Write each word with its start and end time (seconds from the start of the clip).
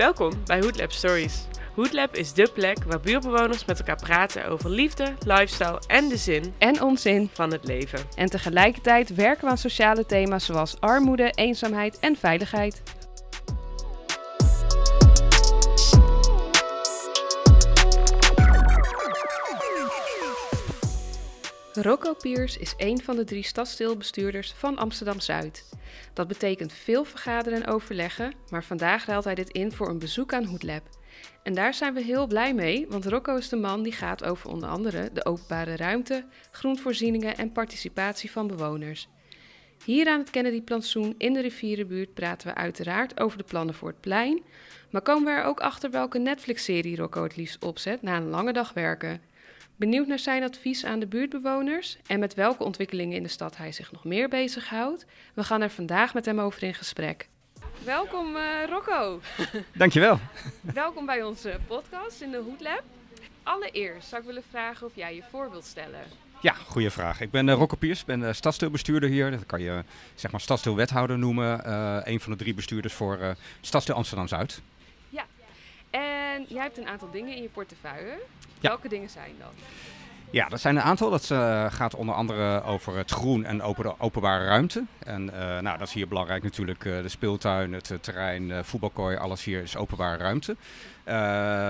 Welkom 0.00 0.32
bij 0.44 0.60
Hoodlab 0.60 0.92
Stories. 0.92 1.46
Hoodlab 1.74 2.14
is 2.14 2.32
dé 2.32 2.50
plek 2.54 2.84
waar 2.84 3.00
buurtbewoners 3.00 3.64
met 3.64 3.78
elkaar 3.78 3.96
praten 3.96 4.46
over 4.48 4.70
liefde, 4.70 5.14
lifestyle 5.26 5.80
en 5.86 6.08
de 6.08 6.16
zin 6.16 6.54
En 6.58 6.82
onzin. 6.82 7.30
van 7.32 7.52
het 7.52 7.64
leven. 7.64 8.00
En 8.14 8.26
tegelijkertijd 8.26 9.14
werken 9.14 9.44
we 9.44 9.50
aan 9.50 9.58
sociale 9.58 10.06
thema's 10.06 10.44
zoals 10.44 10.80
armoede, 10.80 11.30
eenzaamheid 11.30 11.98
en 11.98 12.16
veiligheid. 12.16 12.82
Rocco 21.74 22.14
Piers 22.14 22.56
is 22.56 22.74
een 22.76 23.02
van 23.02 23.16
de 23.16 23.24
drie 23.24 23.42
stadsdeelbestuurders 23.42 24.52
van 24.52 24.78
Amsterdam-Zuid. 24.78 25.64
Dat 26.12 26.28
betekent 26.28 26.72
veel 26.72 27.04
vergaderen 27.04 27.62
en 27.62 27.72
overleggen, 27.72 28.32
maar 28.48 28.64
vandaag 28.64 29.04
ruilt 29.06 29.24
hij 29.24 29.34
dit 29.34 29.50
in 29.50 29.72
voor 29.72 29.88
een 29.88 29.98
bezoek 29.98 30.32
aan 30.32 30.44
Hoodlab. 30.44 30.82
En 31.42 31.54
daar 31.54 31.74
zijn 31.74 31.94
we 31.94 32.02
heel 32.02 32.26
blij 32.26 32.54
mee, 32.54 32.86
want 32.88 33.06
Rocco 33.06 33.36
is 33.36 33.48
de 33.48 33.56
man 33.56 33.82
die 33.82 33.92
gaat 33.92 34.24
over 34.24 34.50
onder 34.50 34.68
andere 34.68 35.10
de 35.12 35.24
openbare 35.24 35.76
ruimte, 35.76 36.24
groenvoorzieningen 36.50 37.36
en 37.36 37.52
participatie 37.52 38.30
van 38.30 38.46
bewoners. 38.46 39.08
Hier 39.84 40.08
aan 40.08 40.18
het 40.18 40.30
Kennedy-plantsoen 40.30 41.14
in 41.18 41.32
de 41.32 41.40
rivierenbuurt 41.40 42.14
praten 42.14 42.48
we 42.48 42.54
uiteraard 42.54 43.20
over 43.20 43.38
de 43.38 43.44
plannen 43.44 43.74
voor 43.74 43.88
het 43.88 44.00
plein, 44.00 44.42
maar 44.90 45.02
komen 45.02 45.24
we 45.24 45.40
er 45.40 45.44
ook 45.44 45.60
achter 45.60 45.90
welke 45.90 46.18
Netflix-serie 46.18 46.96
Rocco 46.96 47.22
het 47.22 47.36
liefst 47.36 47.64
opzet 47.64 48.02
na 48.02 48.16
een 48.16 48.28
lange 48.28 48.52
dag 48.52 48.72
werken. 48.72 49.29
Benieuwd 49.80 50.06
naar 50.06 50.18
zijn 50.18 50.42
advies 50.42 50.84
aan 50.84 50.98
de 50.98 51.06
buurtbewoners 51.06 51.96
en 52.06 52.20
met 52.20 52.34
welke 52.34 52.64
ontwikkelingen 52.64 53.16
in 53.16 53.22
de 53.22 53.28
stad 53.28 53.56
hij 53.56 53.72
zich 53.72 53.92
nog 53.92 54.04
meer 54.04 54.28
bezighoudt? 54.28 55.06
We 55.34 55.44
gaan 55.44 55.60
er 55.60 55.70
vandaag 55.70 56.14
met 56.14 56.24
hem 56.24 56.40
over 56.40 56.62
in 56.62 56.74
gesprek. 56.74 57.28
Welkom 57.84 58.36
eh, 58.36 58.42
Rocco. 58.68 59.20
Dankjewel. 59.72 60.18
Welkom 60.60 61.06
bij 61.06 61.22
onze 61.22 61.58
podcast 61.66 62.20
in 62.20 62.30
de 62.30 62.36
Hoedlab. 62.36 62.82
Allereerst 63.42 64.08
zou 64.08 64.20
ik 64.20 64.26
willen 64.26 64.42
vragen 64.50 64.86
of 64.86 64.92
jij 64.94 65.14
je 65.14 65.22
voor 65.30 65.50
wilt 65.50 65.64
stellen. 65.64 66.00
Ja, 66.40 66.52
goede 66.52 66.90
vraag. 66.90 67.20
Ik 67.20 67.30
ben 67.30 67.48
uh, 67.48 67.54
Rocco 67.54 67.76
Piers, 67.76 68.04
ben 68.04 68.20
uh, 68.20 68.32
stadsdeelbestuurder 68.32 69.08
hier. 69.08 69.30
Dat 69.30 69.46
kan 69.46 69.60
je 69.60 69.84
zeg 70.14 70.30
maar 70.30 70.40
stadsdeelwethouder 70.40 71.18
noemen. 71.18 71.62
Uh, 71.66 71.98
een 72.04 72.20
van 72.20 72.32
de 72.32 72.38
drie 72.38 72.54
bestuurders 72.54 72.94
voor 72.94 73.18
uh, 73.18 73.30
stadsdeel 73.60 73.94
Amsterdam-Zuid. 73.94 74.60
En 75.90 76.44
jij 76.48 76.62
hebt 76.62 76.78
een 76.78 76.88
aantal 76.88 77.10
dingen 77.10 77.36
in 77.36 77.42
je 77.42 77.48
portefeuille. 77.48 78.18
Welke 78.60 78.88
dingen 78.88 79.08
zijn 79.08 79.34
dat? 79.38 79.52
Ja, 80.32 80.48
dat 80.48 80.60
zijn 80.60 80.76
een 80.76 80.82
aantal. 80.82 81.10
Dat 81.10 81.28
uh, 81.32 81.72
gaat 81.72 81.94
onder 81.94 82.14
andere 82.14 82.62
over 82.62 82.96
het 82.96 83.10
groen 83.10 83.44
en 83.44 83.62
open, 83.62 84.00
openbare 84.00 84.44
ruimte. 84.44 84.84
En 84.98 85.26
uh, 85.26 85.58
nou, 85.58 85.78
dat 85.78 85.88
is 85.88 85.92
hier 85.92 86.08
belangrijk 86.08 86.42
natuurlijk. 86.42 86.84
Uh, 86.84 87.02
de 87.02 87.08
speeltuin, 87.08 87.72
het 87.72 87.92
terrein, 88.00 88.64
voetbalkooi, 88.64 89.16
alles 89.16 89.44
hier 89.44 89.62
is 89.62 89.76
openbare 89.76 90.16
ruimte. 90.16 90.56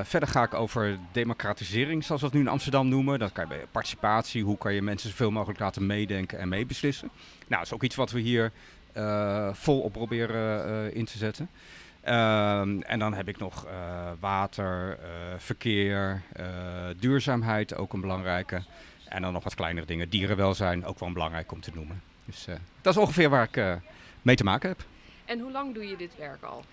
verder 0.05 0.29
ga 0.29 0.43
ik 0.43 0.55
over 0.55 0.98
democratisering, 1.13 2.05
zoals 2.05 2.21
we 2.21 2.27
het 2.27 2.37
nu 2.37 2.43
in 2.43 2.48
Amsterdam 2.48 2.89
noemen. 2.89 3.19
Dat 3.19 3.33
kan 3.33 3.45
je 3.45 3.55
bij 3.55 3.67
participatie. 3.71 4.45
Hoe 4.45 4.59
kan 4.59 4.75
je 4.75 4.83
mensen 4.83 5.11
zoveel 5.11 5.31
mogelijk 5.31 5.61
laten 5.61 5.87
meedenken 5.87 6.39
en 6.39 6.48
meebeslissen? 6.48 7.11
Nou, 7.47 7.63
dat 7.63 7.65
is 7.65 7.73
ook 7.73 7.83
iets 7.83 7.97
wat 7.97 8.11
we 8.11 8.21
hier 8.21 8.53
volop 9.53 9.93
proberen 9.93 10.95
in 10.95 11.05
te 11.05 11.19
zetten. 11.19 11.51
Um, 12.05 12.83
en 12.83 12.98
dan 12.98 13.15
heb 13.15 13.29
ik 13.29 13.39
nog 13.39 13.67
uh, 13.67 13.73
water, 14.20 14.98
uh, 14.98 15.06
verkeer, 15.37 16.23
uh, 16.41 16.47
duurzaamheid, 16.97 17.77
ook 17.77 17.92
een 17.92 18.01
belangrijke. 18.01 18.62
En 19.05 19.23
dan 19.23 19.33
nog 19.33 19.45
wat 19.45 19.55
kleinere 19.55 19.87
dingen. 19.87 20.09
Dierenwelzijn, 20.09 20.84
ook 20.84 20.98
wel 20.98 21.12
belangrijk 21.12 21.53
om 21.53 21.61
te 21.61 21.70
noemen. 21.75 22.03
Dus 22.25 22.47
dat 22.81 22.95
is 22.95 23.01
ongeveer 23.01 23.29
waar 23.29 23.48
ik 23.53 23.81
mee 24.23 24.37
te 24.37 24.45
maken 24.45 24.69
heb. 24.69 24.84
En 25.25 25.41
hoe 25.41 25.52
lang 25.52 25.74
doe 25.74 25.86
je 25.86 25.97
dit 25.97 26.17
werk 26.19 26.42
al? 26.42 26.64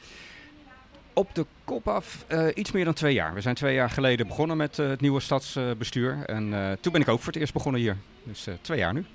Op 1.14 1.36
de 1.36 1.46
kop 1.64 1.88
af 1.88 2.26
iets 2.54 2.72
meer 2.72 2.86
dan 2.86 2.94
twee 2.94 3.14
jaar. 3.14 3.34
We 3.34 3.42
zijn 3.42 3.56
twee 3.56 3.74
jaar 3.74 3.90
geleden 3.90 4.28
begonnen 4.28 4.58
met 4.58 4.78
het 4.78 5.02
nieuwe 5.02 5.20
stadsbestuur. 5.20 6.24
en 6.26 6.78
toen 6.82 6.92
ben 6.92 7.02
ik 7.02 7.08
ook 7.08 7.20
voor 7.20 7.34
het 7.34 7.42
eerst 7.42 7.54
begonnen 7.54 7.82
hier. 7.82 7.98
Dus 8.24 8.48
twee 8.62 8.78
jaar 8.78 8.94
nu. 8.94 9.06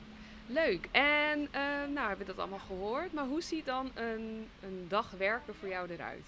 Leuk. 0.52 0.88
En 0.90 1.40
uh, 1.40 1.60
nou, 1.94 2.08
hebben 2.08 2.18
we 2.18 2.24
dat 2.24 2.38
allemaal 2.38 2.60
gehoord. 2.66 3.12
Maar 3.12 3.24
hoe 3.24 3.42
ziet 3.42 3.66
dan 3.66 3.90
een, 3.94 4.46
een 4.62 4.86
dag 4.88 5.10
werken 5.18 5.54
voor 5.60 5.68
jou 5.68 5.90
eruit? 5.90 6.22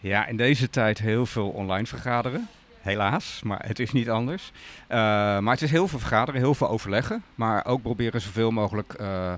Ja, 0.00 0.26
in 0.26 0.36
deze 0.36 0.70
tijd 0.70 0.98
heel 0.98 1.26
veel 1.26 1.48
online 1.48 1.86
vergaderen. 1.86 2.48
Helaas, 2.80 3.42
maar 3.42 3.66
het 3.66 3.78
is 3.78 3.92
niet 3.92 4.10
anders. 4.10 4.52
Uh, 4.88 4.96
maar 5.38 5.52
het 5.52 5.62
is 5.62 5.70
heel 5.70 5.88
veel 5.88 5.98
vergaderen, 5.98 6.40
heel 6.40 6.54
veel 6.54 6.68
overleggen. 6.68 7.22
Maar 7.34 7.64
ook 7.64 7.82
proberen 7.82 8.20
zoveel 8.20 8.50
mogelijk 8.50 8.96
uh, 9.00 9.32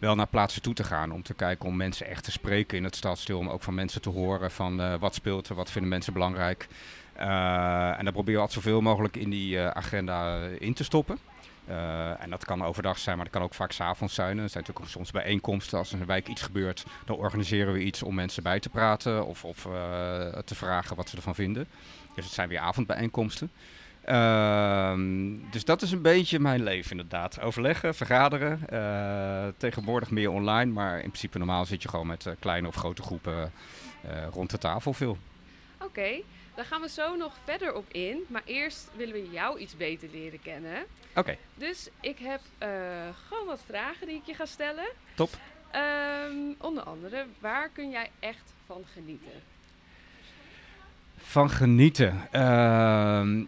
wel 0.00 0.14
naar 0.14 0.26
plaatsen 0.26 0.62
toe 0.62 0.74
te 0.74 0.84
gaan. 0.84 1.12
Om 1.12 1.22
te 1.22 1.34
kijken 1.34 1.68
om 1.68 1.76
mensen 1.76 2.06
echt 2.06 2.24
te 2.24 2.30
spreken 2.30 2.78
in 2.78 2.84
het 2.84 2.96
stadsdeel. 2.96 3.38
Om 3.38 3.48
ook 3.48 3.62
van 3.62 3.74
mensen 3.74 4.02
te 4.02 4.08
horen 4.08 4.50
van 4.50 4.98
wat 4.98 5.14
speelt 5.14 5.48
er, 5.48 5.54
wat 5.54 5.70
vinden 5.70 5.90
mensen 5.90 6.12
belangrijk. 6.12 6.68
en 7.16 8.04
dan 8.04 8.12
proberen 8.12 8.40
we 8.40 8.46
altijd 8.46 8.64
zoveel 8.64 8.80
mogelijk 8.80 9.16
in 9.16 9.30
die 9.30 9.60
agenda 9.60 10.46
in 10.58 10.74
te 10.74 10.84
stoppen. 10.84 11.18
Uh, 11.68 12.22
en 12.22 12.30
dat 12.30 12.44
kan 12.44 12.64
overdag 12.64 12.98
zijn, 12.98 13.16
maar 13.16 13.24
dat 13.24 13.34
kan 13.34 13.42
ook 13.42 13.54
vaak 13.54 13.72
s'avonds 13.72 14.14
zijn. 14.14 14.38
Er 14.38 14.48
zijn 14.48 14.64
natuurlijk 14.66 14.94
soms 14.94 15.10
bijeenkomsten. 15.10 15.78
Als 15.78 15.92
in 15.92 16.00
een 16.00 16.06
wijk 16.06 16.28
iets 16.28 16.42
gebeurt, 16.42 16.84
dan 17.04 17.16
organiseren 17.16 17.72
we 17.72 17.82
iets 17.82 18.02
om 18.02 18.14
mensen 18.14 18.42
bij 18.42 18.60
te 18.60 18.68
praten 18.68 19.26
of, 19.26 19.44
of 19.44 19.64
uh, 19.64 19.72
te 20.44 20.54
vragen 20.54 20.96
wat 20.96 21.08
ze 21.08 21.16
ervan 21.16 21.34
vinden. 21.34 21.66
Dus 22.14 22.24
het 22.24 22.34
zijn 22.34 22.48
weer 22.48 22.58
avondbijeenkomsten. 22.58 23.50
Uh, 24.08 24.94
dus 25.50 25.64
dat 25.64 25.82
is 25.82 25.92
een 25.92 26.02
beetje 26.02 26.38
mijn 26.38 26.62
leven 26.62 26.90
inderdaad. 26.90 27.40
Overleggen, 27.40 27.94
vergaderen. 27.94 28.60
Uh, 28.72 29.44
tegenwoordig 29.56 30.10
meer 30.10 30.30
online, 30.30 30.72
maar 30.72 30.94
in 30.94 31.08
principe 31.08 31.38
normaal 31.38 31.64
zit 31.64 31.82
je 31.82 31.88
gewoon 31.88 32.06
met 32.06 32.26
kleine 32.38 32.68
of 32.68 32.74
grote 32.74 33.02
groepen 33.02 33.52
rond 34.30 34.50
de 34.50 34.58
tafel 34.58 34.92
veel. 34.92 35.18
Oké. 35.82 36.22
Daar 36.54 36.64
gaan 36.64 36.80
we 36.80 36.88
zo 36.88 37.16
nog 37.16 37.34
verder 37.44 37.74
op 37.74 37.84
in. 37.92 38.24
Maar 38.28 38.42
eerst 38.44 38.88
willen 38.96 39.14
we 39.14 39.30
jou 39.30 39.58
iets 39.58 39.76
beter 39.76 40.08
leren 40.12 40.42
kennen. 40.42 40.84
Oké. 41.10 41.18
Okay. 41.18 41.38
Dus 41.54 41.88
ik 42.00 42.18
heb 42.18 42.40
uh, 42.62 42.68
gewoon 43.28 43.46
wat 43.46 43.60
vragen 43.66 44.06
die 44.06 44.16
ik 44.16 44.26
je 44.26 44.34
ga 44.34 44.46
stellen. 44.46 44.88
Top. 45.14 45.30
Um, 45.74 46.54
onder 46.58 46.82
andere, 46.82 47.26
waar 47.38 47.68
kun 47.68 47.90
jij 47.90 48.10
echt 48.20 48.52
van 48.66 48.84
genieten? 48.92 49.42
Van 51.16 51.50
genieten? 51.50 52.28
Uh, 52.32 53.46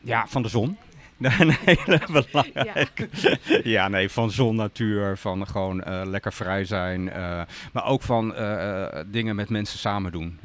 ja, 0.00 0.26
van 0.26 0.42
de 0.42 0.48
zon. 0.48 0.78
Een 1.20 1.56
hele 1.64 2.00
belangrijke. 2.06 3.08
Ja. 3.12 3.36
ja, 3.76 3.88
nee, 3.88 4.10
van 4.10 4.30
zon, 4.30 4.56
natuur, 4.56 5.16
van 5.16 5.46
gewoon 5.46 5.84
uh, 5.88 6.00
lekker 6.04 6.32
vrij 6.32 6.64
zijn. 6.64 7.06
Uh, 7.06 7.42
maar 7.72 7.84
ook 7.84 8.02
van 8.02 8.34
uh, 8.36 8.86
dingen 9.06 9.36
met 9.36 9.48
mensen 9.48 9.78
samen 9.78 10.12
doen. 10.12 10.38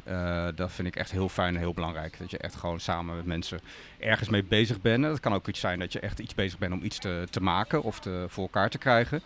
dat 0.54 0.72
vind 0.72 0.88
ik 0.88 0.96
echt 0.96 1.10
heel 1.10 1.28
fijn 1.28 1.54
en 1.54 1.60
heel 1.60 1.74
belangrijk. 1.74 2.18
Dat 2.18 2.30
je 2.30 2.38
echt 2.38 2.54
gewoon 2.54 2.80
samen 2.80 3.16
met 3.16 3.26
mensen 3.26 3.60
ergens 3.98 4.28
mee 4.28 4.44
bezig 4.44 4.80
bent. 4.80 5.02
Dat 5.02 5.20
kan 5.20 5.34
ook 5.34 5.48
iets 5.48 5.60
zijn 5.60 5.78
dat 5.78 5.92
je 5.92 6.00
echt 6.00 6.18
iets 6.18 6.34
bezig 6.34 6.58
bent 6.58 6.72
om 6.72 6.82
iets 6.82 6.98
te, 6.98 7.26
te 7.30 7.42
maken 7.42 7.82
of 7.82 8.00
te, 8.00 8.24
voor 8.28 8.42
elkaar 8.42 8.70
te 8.70 8.78
krijgen. 8.78 9.22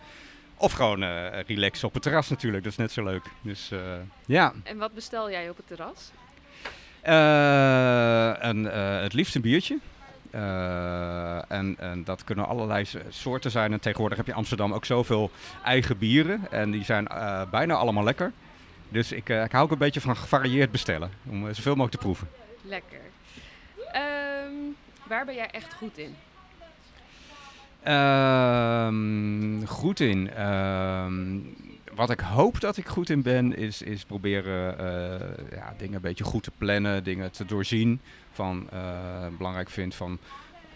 Of 0.56 0.72
gewoon 0.72 1.04
relaxen 1.46 1.88
op 1.88 1.94
het 1.94 2.02
terras 2.02 2.28
natuurlijk, 2.28 2.62
dat 2.62 2.72
is 2.72 2.78
net 2.78 2.92
zo 2.92 3.04
leuk. 3.04 3.24
Dus 3.42 3.70
ja. 4.26 4.52
En 4.62 4.78
wat 4.78 4.94
bestel 4.94 5.30
jij 5.30 5.48
op 5.48 5.56
het 5.56 5.66
terras? 5.66 6.10
een, 8.42 8.64
het 9.02 9.12
liefst 9.12 9.34
een 9.34 9.42
biertje. 9.42 9.78
Uh, 10.34 11.50
en, 11.50 11.76
en, 11.78 12.04
dat 12.04 12.24
kunnen 12.24 12.46
allerlei 12.46 12.86
soorten 13.08 13.50
zijn. 13.50 13.72
En 13.72 13.80
tegenwoordig 13.80 14.18
heb 14.18 14.26
je 14.26 14.34
Amsterdam 14.34 14.72
ook 14.72 14.84
zoveel 14.84 15.30
eigen 15.64 15.98
bieren. 15.98 16.46
En 16.50 16.70
die 16.70 16.84
zijn 16.84 17.08
uh, 17.12 17.42
bijna 17.50 17.74
allemaal 17.74 18.04
lekker. 18.04 18.32
Dus 18.88 19.12
ik, 19.12 19.28
uh, 19.28 19.44
ik 19.44 19.52
hou 19.52 19.64
ook 19.64 19.70
een 19.70 19.78
beetje 19.78 20.00
van 20.00 20.16
gevarieerd 20.16 20.70
bestellen. 20.70 21.10
Om 21.28 21.54
zoveel 21.54 21.74
mogelijk 21.74 21.92
te 21.92 21.98
proeven. 21.98 22.28
Lekker. 22.62 23.00
Um, 23.78 24.76
waar 25.06 25.24
ben 25.24 25.34
jij 25.34 25.50
echt 25.50 25.74
goed 25.74 25.98
in? 25.98 26.16
Um, 27.92 29.66
goed 29.66 30.00
in? 30.00 30.42
Um, 30.46 31.56
wat 31.94 32.10
ik 32.10 32.20
hoop 32.20 32.60
dat 32.60 32.76
ik 32.76 32.88
goed 32.88 33.10
in 33.10 33.22
ben, 33.22 33.56
is, 33.56 33.82
is 33.82 34.04
proberen 34.04 34.74
uh, 34.80 35.56
ja, 35.56 35.74
dingen 35.78 35.94
een 35.94 36.00
beetje 36.00 36.24
goed 36.24 36.42
te 36.42 36.52
plannen, 36.58 37.04
dingen 37.04 37.30
te 37.30 37.44
doorzien. 37.44 38.00
Van, 38.32 38.68
uh, 38.72 38.80
belangrijk 39.36 39.70
vind 39.70 39.94
van 39.94 40.18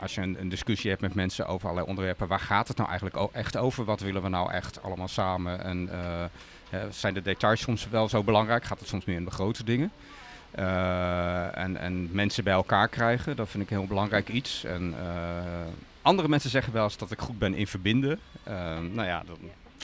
als 0.00 0.14
je 0.14 0.20
een, 0.20 0.48
discussie 0.48 0.90
hebt 0.90 1.02
met 1.02 1.14
mensen 1.14 1.46
over 1.46 1.64
allerlei 1.64 1.88
onderwerpen, 1.88 2.28
waar 2.28 2.40
gaat 2.40 2.68
het 2.68 2.76
nou 2.76 2.88
eigenlijk 2.88 3.32
echt 3.32 3.56
over? 3.56 3.84
Wat 3.84 4.00
willen 4.00 4.22
we 4.22 4.28
nou 4.28 4.52
echt 4.52 4.82
allemaal 4.82 5.08
samen? 5.08 5.64
En 5.64 5.88
uh, 5.92 6.80
zijn 6.90 7.14
de 7.14 7.22
details 7.22 7.60
soms 7.60 7.88
wel 7.88 8.08
zo 8.08 8.22
belangrijk? 8.22 8.64
Gaat 8.64 8.78
het 8.78 8.88
soms 8.88 9.04
meer 9.04 9.16
in 9.16 9.24
de 9.24 9.30
grote 9.30 9.64
dingen? 9.64 9.92
en, 10.54 11.76
en 11.76 12.08
mensen 12.12 12.44
bij 12.44 12.52
elkaar 12.52 12.88
krijgen, 12.88 13.36
dat 13.36 13.48
vind 13.48 13.62
ik 13.62 13.70
een 13.70 13.76
heel 13.76 13.86
belangrijk 13.86 14.28
iets. 14.28 14.64
En 14.64 14.94
andere 16.02 16.28
mensen 16.28 16.50
zeggen 16.50 16.72
wel 16.72 16.84
eens 16.84 16.96
dat 16.96 17.10
ik 17.10 17.20
goed 17.20 17.38
ben 17.38 17.54
in 17.54 17.66
verbinden. 17.66 18.18
nou 18.92 19.04
ja, 19.04 19.22
dan, 19.26 19.38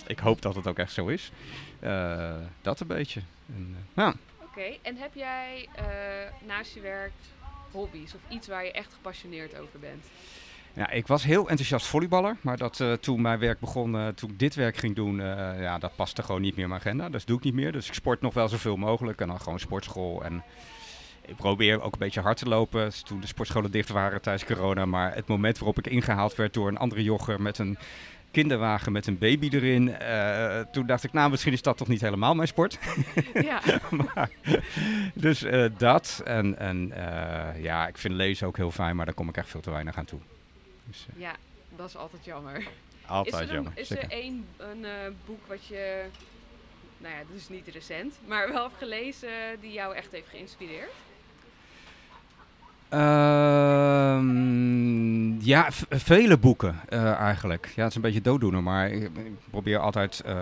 ik 0.06 0.18
hoop 0.18 0.42
dat 0.42 0.54
het 0.54 0.66
ook 0.66 0.78
echt 0.78 0.92
zo 0.92 1.06
is. 1.06 1.32
Uh, 1.80 2.34
dat 2.62 2.80
een 2.80 2.86
beetje. 2.86 3.20
En, 3.46 3.68
uh, 3.70 3.76
ja. 3.94 4.08
Oké, 4.08 4.48
okay. 4.50 4.78
en 4.82 4.96
heb 4.96 5.14
jij 5.14 5.68
uh, 5.78 6.46
naast 6.46 6.74
je 6.74 6.80
werk 6.80 7.12
hobby's 7.70 8.14
of 8.14 8.20
iets 8.28 8.48
waar 8.48 8.64
je 8.64 8.72
echt 8.72 8.92
gepassioneerd 8.92 9.58
over 9.58 9.78
bent? 9.80 10.04
Ja, 10.72 10.90
ik 10.90 11.06
was 11.06 11.24
heel 11.24 11.48
enthousiast 11.48 11.86
volleyballer, 11.86 12.36
maar 12.40 12.56
dat, 12.56 12.78
uh, 12.80 12.92
toen 12.92 13.20
mijn 13.20 13.38
werk 13.38 13.60
begon, 13.60 13.94
uh, 13.94 14.08
toen 14.08 14.30
ik 14.30 14.38
dit 14.38 14.54
werk 14.54 14.76
ging 14.76 14.94
doen, 14.94 15.18
uh, 15.18 15.60
ja, 15.60 15.78
dat 15.78 15.96
paste 15.96 16.22
gewoon 16.22 16.40
niet 16.40 16.54
meer 16.54 16.62
in 16.62 16.68
mijn 16.68 16.80
agenda. 16.80 17.04
Dus 17.08 17.18
dat 17.18 17.26
doe 17.26 17.36
ik 17.36 17.44
niet 17.44 17.54
meer. 17.54 17.72
Dus 17.72 17.86
ik 17.86 17.94
sport 17.94 18.20
nog 18.20 18.34
wel 18.34 18.48
zoveel 18.48 18.76
mogelijk 18.76 19.20
en 19.20 19.28
dan 19.28 19.40
gewoon 19.40 19.58
sportschool. 19.58 20.24
En 20.24 20.44
ik 21.26 21.36
probeer 21.36 21.82
ook 21.82 21.92
een 21.92 21.98
beetje 21.98 22.20
hard 22.20 22.36
te 22.36 22.48
lopen. 22.48 22.84
Dus 22.84 23.02
toen 23.02 23.20
de 23.20 23.26
sportscholen 23.26 23.70
dicht 23.70 23.88
waren 23.88 24.20
tijdens 24.20 24.44
corona. 24.44 24.84
Maar 24.84 25.14
het 25.14 25.26
moment 25.26 25.58
waarop 25.58 25.78
ik 25.78 25.86
ingehaald 25.86 26.34
werd 26.34 26.54
door 26.54 26.68
een 26.68 26.78
andere 26.78 27.02
jogger 27.02 27.42
met 27.42 27.58
een 27.58 27.78
kinderwagen 28.30 28.92
met 28.92 29.06
een 29.06 29.18
baby 29.18 29.48
erin. 29.52 29.96
Uh, 30.02 30.60
toen 30.60 30.86
dacht 30.86 31.04
ik, 31.04 31.12
nou, 31.12 31.30
misschien 31.30 31.52
is 31.52 31.62
dat 31.62 31.76
toch 31.76 31.88
niet 31.88 32.00
helemaal 32.00 32.34
mijn 32.34 32.48
sport. 32.48 32.78
Ja. 33.34 33.60
maar, 34.14 34.30
dus 35.14 35.42
uh, 35.42 35.66
dat. 35.78 36.22
En, 36.24 36.58
en 36.58 36.92
uh, 36.96 37.62
ja, 37.62 37.86
ik 37.86 37.98
vind 37.98 38.14
lezen 38.14 38.46
ook 38.46 38.56
heel 38.56 38.70
fijn, 38.70 38.96
maar 38.96 39.04
daar 39.04 39.14
kom 39.14 39.28
ik 39.28 39.36
echt 39.36 39.48
veel 39.48 39.60
te 39.60 39.70
weinig 39.70 39.96
aan 39.96 40.04
toe. 40.04 40.20
Dus, 40.84 41.06
ja, 41.16 41.34
dat 41.76 41.88
is 41.88 41.96
altijd 41.96 42.24
jammer. 42.24 42.66
Altijd 43.06 43.42
is 43.42 43.48
er 43.48 43.54
jammer. 43.54 43.72
Is 43.74 43.90
er 43.90 44.04
één 44.08 44.46
een, 44.56 44.86
boek 45.26 45.46
wat 45.46 45.66
je, 45.66 46.04
nou 46.98 47.14
ja, 47.14 47.20
dus 47.32 47.48
niet 47.48 47.68
recent, 47.68 48.14
maar 48.26 48.52
wel 48.52 48.62
hebt 48.62 48.78
gelezen 48.78 49.28
die 49.60 49.72
jou 49.72 49.94
echt 49.94 50.12
heeft 50.12 50.28
geïnspireerd? 50.28 50.92
Uh, 52.92 54.20
ja, 55.38 55.68
vele 55.90 56.38
boeken 56.38 56.80
uh, 56.92 57.12
eigenlijk. 57.12 57.72
Ja, 57.74 57.82
het 57.82 57.90
is 57.90 57.96
een 57.96 58.02
beetje 58.02 58.20
dooddoener, 58.20 58.62
maar 58.62 58.90
ik, 58.90 59.10
probeer 59.50 59.78
altijd... 59.78 60.22
Uh, 60.26 60.32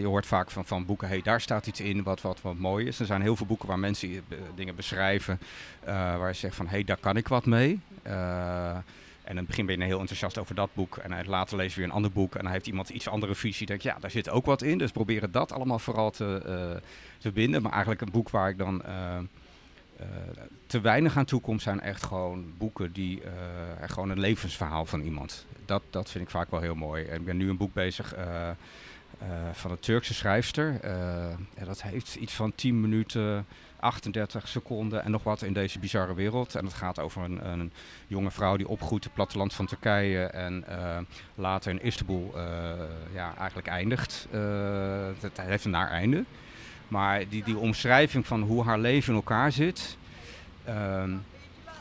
je 0.00 0.06
hoort 0.06 0.26
vaak 0.26 0.50
van, 0.50 0.64
van 0.64 0.86
boeken, 0.86 1.08
hey, 1.08 1.22
daar 1.22 1.40
staat 1.40 1.66
iets 1.66 1.80
in 1.80 2.02
wat, 2.02 2.20
wat, 2.20 2.42
wat 2.42 2.58
mooi 2.58 2.86
is. 2.86 3.00
Er 3.00 3.06
zijn 3.06 3.22
heel 3.22 3.36
veel 3.36 3.46
boeken 3.46 3.68
waar 3.68 3.78
mensen 3.78 4.22
dingen 4.54 4.74
beschrijven... 4.74 5.38
Waar 5.84 6.28
je 6.28 6.34
zegt 6.34 6.56
van, 6.56 6.66
hey, 6.66 6.84
daar 6.84 6.96
kan 6.96 7.16
ik 7.16 7.28
wat 7.28 7.46
mee. 7.46 7.80
en 8.02 8.84
in 9.24 9.36
het 9.36 9.46
begin 9.46 9.66
ben 9.66 9.78
je 9.78 9.84
heel 9.84 10.00
enthousiast 10.00 10.38
over 10.38 10.54
dat 10.54 10.70
boek. 10.74 10.96
En 10.96 11.26
later 11.26 11.56
lees 11.56 11.74
je 11.74 11.80
weer 11.80 11.88
een 11.88 11.94
ander 11.94 12.12
boek. 12.12 12.34
En 12.34 12.42
dan 12.42 12.52
heeft 12.52 12.66
iemand 12.66 12.88
iets 12.88 13.08
andere 13.08 13.34
visie. 13.34 13.66
Denk 13.66 13.80
ja, 13.80 13.96
daar 14.00 14.10
zit 14.10 14.30
ook 14.30 14.46
wat 14.46 14.62
in. 14.62 14.78
Dus 14.78 14.90
proberen 14.90 15.30
dat 15.30 15.52
allemaal 15.52 15.78
vooral 15.78 16.10
te, 16.10 16.80
te 17.18 17.32
binden. 17.32 17.62
Maar 17.62 17.72
eigenlijk 17.72 18.00
een 18.00 18.12
boek 18.12 18.30
waar 18.30 18.48
ik 18.48 18.58
dan... 18.58 18.82
Uh, 20.02 20.42
te 20.66 20.80
weinig 20.80 21.16
aan 21.16 21.24
toekomst 21.24 21.64
zijn 21.64 21.80
echt 21.80 22.04
gewoon 22.04 22.52
boeken 22.58 22.92
die 22.92 23.20
uh, 23.20 23.88
gewoon 23.88 24.10
een 24.10 24.20
levensverhaal 24.20 24.86
van 24.86 25.00
iemand. 25.00 25.46
Dat, 25.64 25.82
dat 25.90 26.10
vind 26.10 26.24
ik 26.24 26.30
vaak 26.30 26.50
wel 26.50 26.60
heel 26.60 26.74
mooi. 26.74 27.04
En 27.04 27.16
ik 27.16 27.24
ben 27.24 27.36
nu 27.36 27.48
een 27.48 27.56
boek 27.56 27.72
bezig 27.72 28.16
uh, 28.16 28.50
van 29.52 29.70
een 29.70 29.80
Turkse 29.80 30.14
schrijfster. 30.14 30.80
en 31.54 31.64
dat 31.64 31.82
heeft 31.82 32.14
iets 32.14 32.32
van 32.32 32.54
10 32.54 32.80
minuten, 32.80 33.46
38 33.76 34.48
seconden 34.48 35.04
en 35.04 35.10
nog 35.10 35.22
wat 35.22 35.42
in 35.42 35.52
deze 35.52 35.78
bizarre 35.78 36.14
wereld. 36.14 36.54
En 36.54 36.64
het 36.64 36.74
gaat 36.74 36.98
over 36.98 37.22
een, 37.22 37.46
een 37.46 37.72
jonge 38.06 38.30
vrouw 38.30 38.56
die 38.56 38.68
opgroeit 38.68 39.04
het 39.04 39.14
platteland 39.14 39.52
van 39.52 39.66
Turkije 39.66 40.24
en 40.24 40.64
later 41.34 41.70
in 41.70 41.82
Istanbul 41.82 42.34
ja, 43.14 43.36
eigenlijk 43.36 43.68
eindigt. 43.68 44.26
het 45.20 45.40
heeft 45.40 45.64
een 45.64 45.70
naar 45.70 45.90
einde. 45.90 46.24
Maar 46.92 47.28
die, 47.28 47.44
die 47.44 47.56
omschrijving 47.56 48.26
van 48.26 48.42
hoe 48.42 48.64
haar 48.64 48.78
leven 48.78 49.08
in 49.08 49.14
elkaar 49.14 49.52
zit. 49.52 49.96
Um, 50.68 51.24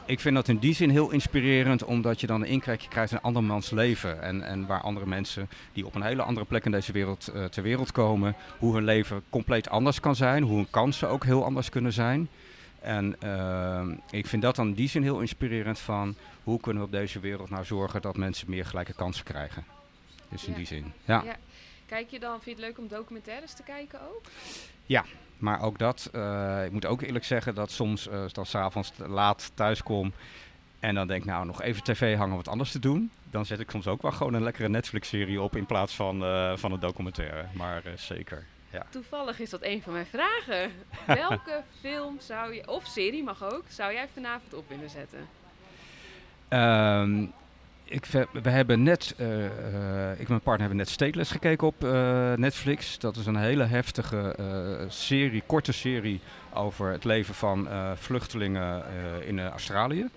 ik 0.06 0.19
vind 0.19 0.36
dat 0.36 0.48
in 0.48 0.58
die 0.58 0.74
zin 0.74 0.90
heel 0.90 1.12
inspirerend, 1.12 1.84
omdat 1.84 2.22
je 2.22 2.28
dan 2.28 2.42
een 2.42 2.48
inkijkje 2.48 2.90
krijgt 2.90 3.12
in 3.12 3.22
andermans 3.22 3.69
leven. 3.69 4.22
En, 4.22 4.44
en 4.44 4.66
waar 4.66 4.81
andere 4.81 5.06
mensen 5.06 5.50
die 5.74 5.86
op 5.86 5.96
een 5.96 6.04
hele 6.04 6.22
andere 6.22 6.46
plek 6.46 6.66
in 6.66 6.72
deze 6.72 6.92
wereld 6.92 7.31
uh, 7.36 7.46
ter 7.46 7.63
wereld 7.63 7.92
komen, 7.92 8.36
hoe 8.58 8.74
hun 8.74 8.84
leven 8.84 9.24
compleet 9.30 9.69
anders 9.69 10.00
kan 10.00 10.16
zijn, 10.16 10.44
hoe 10.44 10.56
hun 10.56 10.69
kansen 10.69 11.10
ook 11.10 11.24
heel 11.24 11.46
anders 11.46 11.69
kunnen 11.69 11.94
zijn. 11.94 12.30
En 12.80 13.16
uh, 13.24 13.81
ik 14.10 14.28
vind 14.28 14.42
dat 14.42 14.56
dan 14.56 14.68
in 14.68 14.74
die 14.74 14.90
zin 14.90 15.04
heel 15.04 15.19
inspirerend 15.19 15.80
van 15.80 16.16
hoe 16.44 16.60
kunnen 16.60 16.81
we 16.81 16.88
op 16.88 16.94
deze 16.94 17.19
wereld 17.19 17.50
nou 17.50 17.66
zorgen 17.66 18.02
dat 18.02 18.18
mensen 18.18 18.50
meer 18.50 18.66
gelijke 18.66 18.94
kansen 18.94 19.24
krijgen. 19.24 19.63
Dus 20.30 20.46
in 20.46 20.52
ja. 20.52 20.58
die 20.58 20.68
zin. 20.68 20.92
Ja. 21.06 21.24
ja. 21.25 21.36
Kijk 21.91 22.09
je 22.09 22.19
dan, 22.19 22.41
vind 22.41 22.57
je 22.57 22.63
het 22.63 22.71
leuk 22.71 22.77
om 22.77 22.88
documentaires 22.88 23.53
te 23.53 23.63
kijken 23.63 23.99
ook? 24.01 24.21
Ja, 24.85 25.05
maar 25.38 25.61
ook 25.61 25.79
dat, 25.79 26.09
uh, 26.15 26.65
ik 26.65 26.71
moet 26.71 26.85
ook 26.85 27.01
eerlijk 27.01 27.25
zeggen 27.25 27.55
dat 27.55 27.71
soms 27.71 28.07
uh, 28.07 28.13
als 28.13 28.29
ik 28.29 28.33
dan 28.33 28.45
s'avonds 28.45 28.91
laat 28.97 29.51
thuis 29.53 29.83
kom 29.83 30.13
en 30.79 30.95
dan 30.95 31.07
denk 31.07 31.21
ik 31.21 31.29
nou 31.29 31.45
nog 31.45 31.61
even 31.61 31.83
tv 31.83 32.17
hangen 32.17 32.35
wat 32.35 32.47
anders 32.47 32.71
te 32.71 32.79
doen. 32.79 33.11
Dan 33.29 33.45
zet 33.45 33.59
ik 33.59 33.71
soms 33.71 33.88
ook 33.88 34.01
wel 34.01 34.11
gewoon 34.11 34.33
een 34.33 34.43
lekkere 34.43 34.69
Netflix-serie 34.69 35.41
op 35.41 35.55
in 35.55 35.65
plaats 35.65 35.95
van, 35.95 36.23
uh, 36.23 36.57
van 36.57 36.71
een 36.71 36.79
documentaire. 36.79 37.45
Maar 37.53 37.83
zeker, 37.95 38.45
ja. 38.69 38.85
Toevallig 38.89 39.39
is 39.39 39.49
dat 39.49 39.63
een 39.63 39.81
van 39.81 39.93
mijn 39.93 40.05
vragen. 40.05 40.71
Welke 41.27 41.63
film 41.79 42.19
zou 42.19 42.53
je, 42.53 42.67
of 42.67 42.85
serie 42.85 43.23
mag 43.23 43.43
ook, 43.53 43.63
zou 43.67 43.93
jij 43.93 44.07
vanavond 44.13 44.53
op 44.53 44.69
willen 44.69 44.89
zetten? 44.89 45.27
Um, 46.49 47.33
ik, 47.91 48.05
we 48.31 48.49
hebben 48.49 48.83
net, 48.83 49.15
uh, 49.17 49.27
uh, 49.27 50.11
ik 50.11 50.19
en 50.19 50.25
mijn 50.27 50.41
partner 50.41 50.59
hebben 50.59 50.77
net 50.77 50.89
Stateless 50.89 51.31
gekeken 51.31 51.67
op 51.67 51.83
uh, 51.83 52.33
Netflix. 52.33 52.99
Dat 52.99 53.15
is 53.15 53.25
een 53.25 53.35
hele 53.35 53.63
heftige 53.63 54.35
serie, 54.88 55.43
korte 55.45 55.71
serie 55.71 56.19
over 56.53 56.91
het 56.91 57.03
leven 57.03 57.33
van 57.33 57.67
vluchtelingen 57.95 58.83
in 59.25 59.39
Australië. 59.39 60.09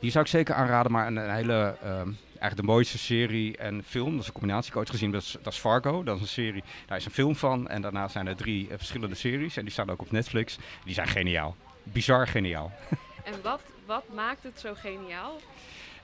Die 0.00 0.10
zou 0.10 0.24
ik 0.24 0.30
zeker 0.30 0.54
aanraden, 0.54 0.92
maar 0.92 1.06
een, 1.06 1.30
hele, 1.30 1.76
eigenlijk 2.22 2.56
de 2.56 2.62
mooiste 2.62 2.98
serie 2.98 3.56
en 3.56 3.82
film, 3.86 4.10
dat 4.10 4.20
is 4.20 4.26
een 4.26 4.32
combinatie, 4.32 4.70
ik 4.70 4.76
ooit 4.76 4.90
gezien, 4.90 5.10
dat 5.10 5.22
is, 5.22 5.36
dat 5.42 5.52
is 5.52 5.58
Fargo. 5.58 6.02
Dat 6.02 6.16
is 6.16 6.22
een 6.22 6.28
serie, 6.28 6.64
daar 6.86 6.98
is 6.98 7.04
een 7.04 7.10
film 7.10 7.36
van 7.36 7.68
en 7.68 7.82
daarna 7.82 8.08
zijn 8.08 8.26
er 8.26 8.36
drie 8.36 8.68
verschillende 8.76 9.14
series 9.14 9.56
en 9.56 9.62
die 9.62 9.72
staan 9.72 9.90
ook 9.90 10.00
op 10.00 10.10
Netflix. 10.10 10.58
Die 10.84 10.94
zijn 10.94 11.08
geniaal, 11.08 11.56
bizar 11.82 12.28
geniaal. 12.28 12.72
En 13.24 13.34
wat, 13.42 13.60
wat 13.86 14.04
maakt 14.14 14.42
het 14.42 14.60
zo 14.60 14.74
geniaal? 14.74 15.40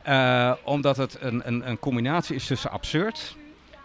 Uh, 0.08 0.52
omdat 0.64 0.96
het 0.96 1.16
een, 1.20 1.46
een, 1.46 1.68
een, 1.68 1.78
combinatie 1.78 2.34
is 2.34 2.46
tussen 2.46 2.70
absurd, 2.70 3.36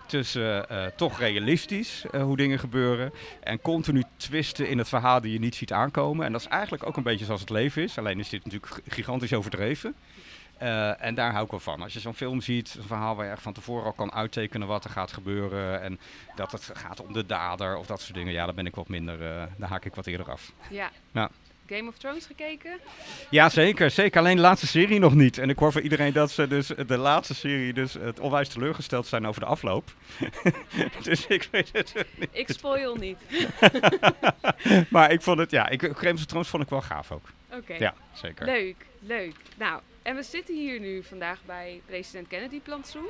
tussen 0.06 0.66
uh, 0.72 0.86
toch 0.86 1.20
realistisch 1.20 2.06
uh, 2.12 2.24
hoe 2.24 2.38
dingen 2.38 2.60
gebeuren 2.60 3.14
en 3.44 3.62
continu 3.62 4.04
twisten 4.16 4.70
in 4.70 4.78
het 4.78 4.90
verhaal 4.90 5.22
die 5.22 5.34
je 5.34 5.40
niet 5.40 5.56
ziet 5.56 5.74
aankomen. 5.74 6.26
En 6.26 6.32
dat 6.32 6.42
is 6.42 6.48
eigenlijk 6.48 6.86
ook 6.86 6.98
een 6.98 7.04
beetje 7.04 7.26
zoals 7.26 7.42
het 7.42 7.50
leven 7.50 7.84
is, 7.84 7.98
alleen 7.98 8.20
is 8.20 8.30
dit 8.30 8.46
natuurlijk 8.46 8.82
gigantisch 8.88 9.34
overdreven. 9.34 9.96
en 11.00 11.16
daar 11.16 11.32
hou 11.32 11.46
ik 11.46 11.52
wel 11.52 11.60
van. 11.60 11.82
Als 11.82 11.94
je 11.94 12.00
zo'n 12.00 12.14
film 12.14 12.42
ziet, 12.42 12.76
een 12.78 12.88
verhaal 12.88 13.16
waar 13.16 13.26
je 13.26 13.32
echt 13.32 13.42
van 13.42 13.54
tevoren 13.54 13.86
al 13.86 13.94
kan 13.94 14.14
uittekenen 14.14 14.68
wat 14.68 14.84
er 14.84 14.90
gaat 14.90 15.12
gebeuren 15.12 15.82
en 15.82 16.00
dat 16.36 16.52
het 16.52 16.72
gaat 16.74 17.02
om 17.02 17.14
de 17.14 17.26
dader 17.26 17.78
of 17.78 17.86
dat 17.86 18.02
soort 18.02 18.14
dingen, 18.14 18.34
ja, 18.34 18.46
dan 18.46 18.56
ben 18.56 18.66
ik 18.66 18.76
wat 18.76 18.88
minder, 18.88 19.18
daar 19.58 19.70
haak 19.70 19.86
ik 19.86 19.96
wat 19.96 20.06
eerder 20.06 20.32
af. 20.32 20.52
Ja. 20.70 20.92
Nou. 21.12 21.30
Game 21.68 21.90
of 21.90 21.98
Thrones 21.98 22.26
gekeken? 22.26 22.80
Ja, 23.30 23.50
zeker. 23.50 23.92
Zeker. 23.92 24.20
Alleen 24.20 24.36
de 24.36 24.42
laatste 24.42 24.68
serie 24.68 25.00
nog 25.00 25.14
niet. 25.14 25.38
En 25.38 25.50
ik 25.50 25.60
hoor 25.60 25.72
van 25.72 25.82
iedereen 25.82 26.14
dat 26.14 26.32
ze 26.32 26.48
dus 26.48 26.68
de 26.68 26.98
laatste 26.98 27.36
serie 27.36 27.74
dus 27.74 27.94
het 27.94 28.20
onwijs 28.20 28.50
teleurgesteld 28.50 29.08
zijn 29.08 29.28
over 29.28 29.42
de 29.42 29.48
afloop. 29.48 29.94
dus 31.04 31.28
ik 31.28 31.48
weet 31.52 31.70
het 31.72 31.94
niet. 32.16 32.30
Ik 32.32 32.48
spoil 32.50 32.96
niet. 32.96 33.18
maar 34.90 35.12
ik 35.12 35.22
vond 35.22 35.40
het, 35.40 35.52
ja, 35.52 35.70
ik, 35.70 35.82
Game 35.82 36.14
of 36.14 36.26
Thrones 36.26 36.48
vond 36.48 36.64
ik 36.64 36.70
wel 36.70 36.82
gaaf 36.82 37.12
ook. 37.12 37.26
Oké. 37.48 37.58
Okay. 37.58 37.80
Ja, 37.80 37.94
zeker. 38.14 38.46
Leuk, 38.46 38.76
leuk. 39.00 39.36
Nou, 39.58 39.82
en 40.02 40.16
we 40.16 40.24
zitten 40.24 40.56
hier 40.56 40.80
nu 40.80 41.04
vandaag 41.04 41.40
bij 41.46 41.82
president 41.86 42.28
Kennedy 42.28 42.60
Plantsoen. 42.60 43.10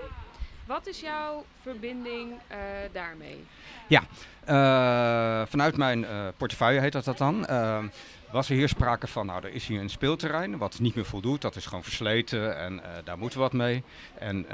Wat 0.67 0.87
is 0.87 0.99
jouw 0.99 1.45
verbinding 1.61 2.31
uh, 2.31 2.57
daarmee? 2.91 3.45
Ja, 3.87 4.01
uh, 4.47 5.26
vanuit 5.45 5.77
mijn 5.77 5.99
uh, 5.99 6.27
portefeuille 6.37 6.79
heet 6.79 6.91
dat, 6.91 7.05
dat 7.05 7.17
dan. 7.17 7.47
Uh, 7.49 7.83
was 8.31 8.49
er 8.49 8.55
hier 8.55 8.69
sprake 8.69 9.07
van, 9.07 9.25
nou, 9.25 9.43
er 9.43 9.53
is 9.53 9.67
hier 9.67 9.81
een 9.81 9.89
speelterrein 9.89 10.57
wat 10.57 10.79
niet 10.79 10.95
meer 10.95 11.05
voldoet. 11.05 11.41
Dat 11.41 11.55
is 11.55 11.65
gewoon 11.65 11.83
versleten 11.83 12.57
en 12.57 12.81
daar 13.03 13.17
moeten 13.17 13.37
we 13.37 13.43
wat 13.43 13.53
mee. 13.53 13.83
En 14.19 14.45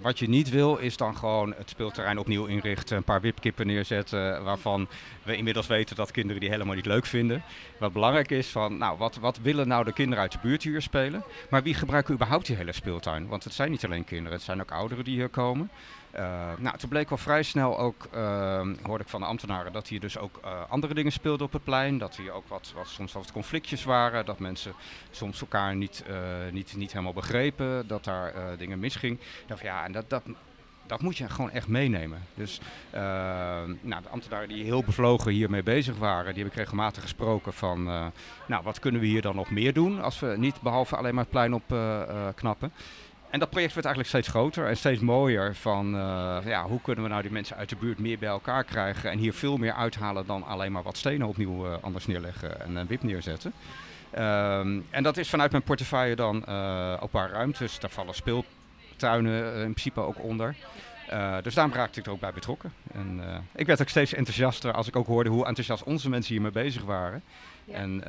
wat 0.00 0.18
je 0.18 0.28
niet 0.28 0.50
wil, 0.50 0.76
is 0.76 0.96
dan 0.96 1.16
gewoon 1.16 1.54
het 1.56 1.68
speelterrein 1.68 2.18
opnieuw 2.18 2.44
inrichten, 2.44 2.96
een 2.96 3.04
paar 3.04 3.20
wipkippen 3.20 3.66
neerzetten, 3.66 4.44
waarvan 4.44 4.88
we 5.22 5.36
inmiddels 5.36 5.66
weten 5.66 5.96
dat 5.96 6.10
kinderen 6.10 6.40
die 6.40 6.50
helemaal 6.50 6.74
niet 6.74 6.86
leuk 6.86 7.06
vinden. 7.06 7.42
Wat 7.78 7.92
belangrijk 7.92 8.30
is 8.30 8.48
van, 8.48 8.78
nou, 8.78 8.98
wat, 8.98 9.16
wat 9.16 9.38
willen 9.42 9.68
nou 9.68 9.84
de 9.84 9.92
kinderen 9.92 10.22
uit 10.22 10.32
de 10.32 10.38
buurt 10.42 10.62
hier 10.62 10.82
spelen? 10.82 11.22
Maar 11.50 11.62
wie 11.62 11.74
gebruiken 11.74 12.14
überhaupt 12.14 12.46
die 12.46 12.56
hele 12.56 12.72
speeltuin? 12.72 13.26
Want 13.26 13.44
het 13.44 13.52
zijn 13.52 13.70
niet 13.70 13.84
alleen 13.84 14.04
kinderen, 14.04 14.32
het 14.32 14.42
zijn 14.42 14.60
ook 14.60 14.72
ouderen 14.72 15.04
die 15.04 15.14
hier 15.14 15.28
komen. 15.28 15.70
Uh, 16.18 16.24
nou, 16.58 16.78
toen 16.78 16.88
bleek 16.88 17.08
wel 17.08 17.18
vrij 17.18 17.42
snel 17.42 17.78
ook, 17.78 18.08
uh, 18.14 18.60
hoorde 18.82 19.04
ik 19.04 19.10
van 19.10 19.20
de 19.20 19.26
ambtenaren, 19.26 19.72
dat 19.72 19.88
hier 19.88 20.00
dus 20.00 20.18
ook 20.18 20.40
uh, 20.44 20.60
andere 20.68 20.94
dingen 20.94 21.12
speelden 21.12 21.46
op 21.46 21.52
het 21.52 21.64
plein. 21.64 21.98
Dat 21.98 22.16
hier 22.16 22.32
ook 22.32 22.48
wat, 22.48 22.72
wat 22.74 22.86
soms 22.88 23.12
wat 23.12 23.32
conflictjes 23.32 23.84
waren, 23.84 24.26
dat 24.26 24.38
mensen 24.38 24.72
soms 25.10 25.40
elkaar 25.40 25.76
niet, 25.76 26.04
niet, 26.50 26.76
niet 26.76 26.92
helemaal 26.92 27.12
begrepen, 27.12 27.86
dat 27.86 28.04
daar 28.04 28.32
dingen 28.58 28.78
misging. 28.78 29.18
Dacht, 29.46 29.62
ja, 29.62 29.84
en 29.84 29.92
dat, 29.92 30.10
dat, 30.10 30.22
dat 30.86 31.02
moet 31.02 31.16
je 31.16 31.28
gewoon 31.28 31.50
echt 31.50 31.68
meenemen. 31.68 32.22
Dus 32.34 32.60
nou, 33.80 34.02
de 34.02 34.08
ambtenaren 34.10 34.48
die 34.48 34.64
heel 34.64 34.84
bevlogen 34.84 35.32
hiermee 35.32 35.62
bezig 35.62 35.96
waren, 35.96 36.34
die 36.34 36.42
heb 36.42 36.52
ik 36.52 36.58
regelmatig 36.58 37.02
gesproken 37.02 37.52
van, 37.52 37.84
nou, 38.46 38.62
wat 38.62 38.78
kunnen 38.78 39.00
we 39.00 39.06
hier 39.06 39.22
dan 39.22 39.36
nog 39.36 39.50
meer 39.50 39.72
doen 39.72 40.02
als 40.02 40.20
we 40.20 40.34
niet 40.36 40.60
behalve 40.60 40.96
alleen 40.96 41.14
maar 41.14 41.24
het 41.24 41.32
plein 41.32 41.54
opknappen. 41.54 42.72
En 43.30 43.38
dat 43.38 43.50
project 43.50 43.74
werd 43.74 43.86
eigenlijk 43.86 44.14
steeds 44.14 44.28
groter 44.28 44.66
en 44.66 44.76
steeds 44.76 45.00
mooier. 45.00 45.54
Van 45.54 45.94
uh, 45.94 46.38
ja, 46.44 46.64
hoe 46.64 46.80
kunnen 46.80 47.04
we 47.04 47.10
nou 47.10 47.22
die 47.22 47.30
mensen 47.30 47.56
uit 47.56 47.68
de 47.68 47.76
buurt 47.76 47.98
meer 47.98 48.18
bij 48.18 48.28
elkaar 48.28 48.64
krijgen 48.64 49.10
en 49.10 49.18
hier 49.18 49.32
veel 49.32 49.56
meer 49.56 49.72
uithalen 49.72 50.26
dan 50.26 50.42
alleen 50.42 50.72
maar 50.72 50.82
wat 50.82 50.96
stenen 50.96 51.26
opnieuw 51.26 51.66
uh, 51.66 51.74
anders 51.80 52.06
neerleggen 52.06 52.60
en 52.60 52.76
een 52.76 52.86
wip 52.86 53.02
neerzetten. 53.02 53.52
Ehm, 54.10 54.80
en 54.90 55.02
dat 55.02 55.16
is 55.16 55.28
vanuit 55.28 55.50
mijn 55.50 55.62
portefeuille 55.62 56.16
dan 56.16 56.44
uh, 56.48 56.92
ook 56.92 57.02
een 57.02 57.08
paar 57.08 57.30
ruimtes. 57.30 57.78
Daar 57.78 57.90
vallen 57.90 58.14
speeltuinen 58.14 59.54
in 59.54 59.72
principe 59.72 60.00
ook 60.00 60.22
onder. 60.22 60.54
dus 61.42 61.54
daarom 61.54 61.74
raakte 61.74 62.00
ik 62.00 62.06
er 62.06 62.12
ook 62.12 62.20
bij 62.20 62.32
betrokken. 62.32 62.72
En 62.92 63.20
ik 63.54 63.66
werd 63.66 63.80
ook 63.80 63.88
steeds 63.88 64.14
enthousiaster 64.14 64.72
als 64.72 64.88
ik 64.88 64.96
ook 64.96 65.06
hoorde 65.06 65.30
hoe 65.30 65.46
enthousiast 65.46 65.82
onze 65.82 66.08
mensen 66.08 66.32
hiermee 66.32 66.50
bezig 66.50 66.82
waren. 66.82 67.22
En 67.72 68.04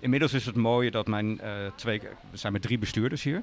inmiddels 0.00 0.32
is 0.32 0.46
het 0.46 0.56
mooie 0.56 0.90
dat 0.90 1.06
mijn 1.06 1.40
twee, 1.74 2.00
we 2.30 2.36
zijn 2.36 2.52
met 2.52 2.62
drie 2.62 2.78
bestuurders 2.78 3.22
hier. 3.22 3.42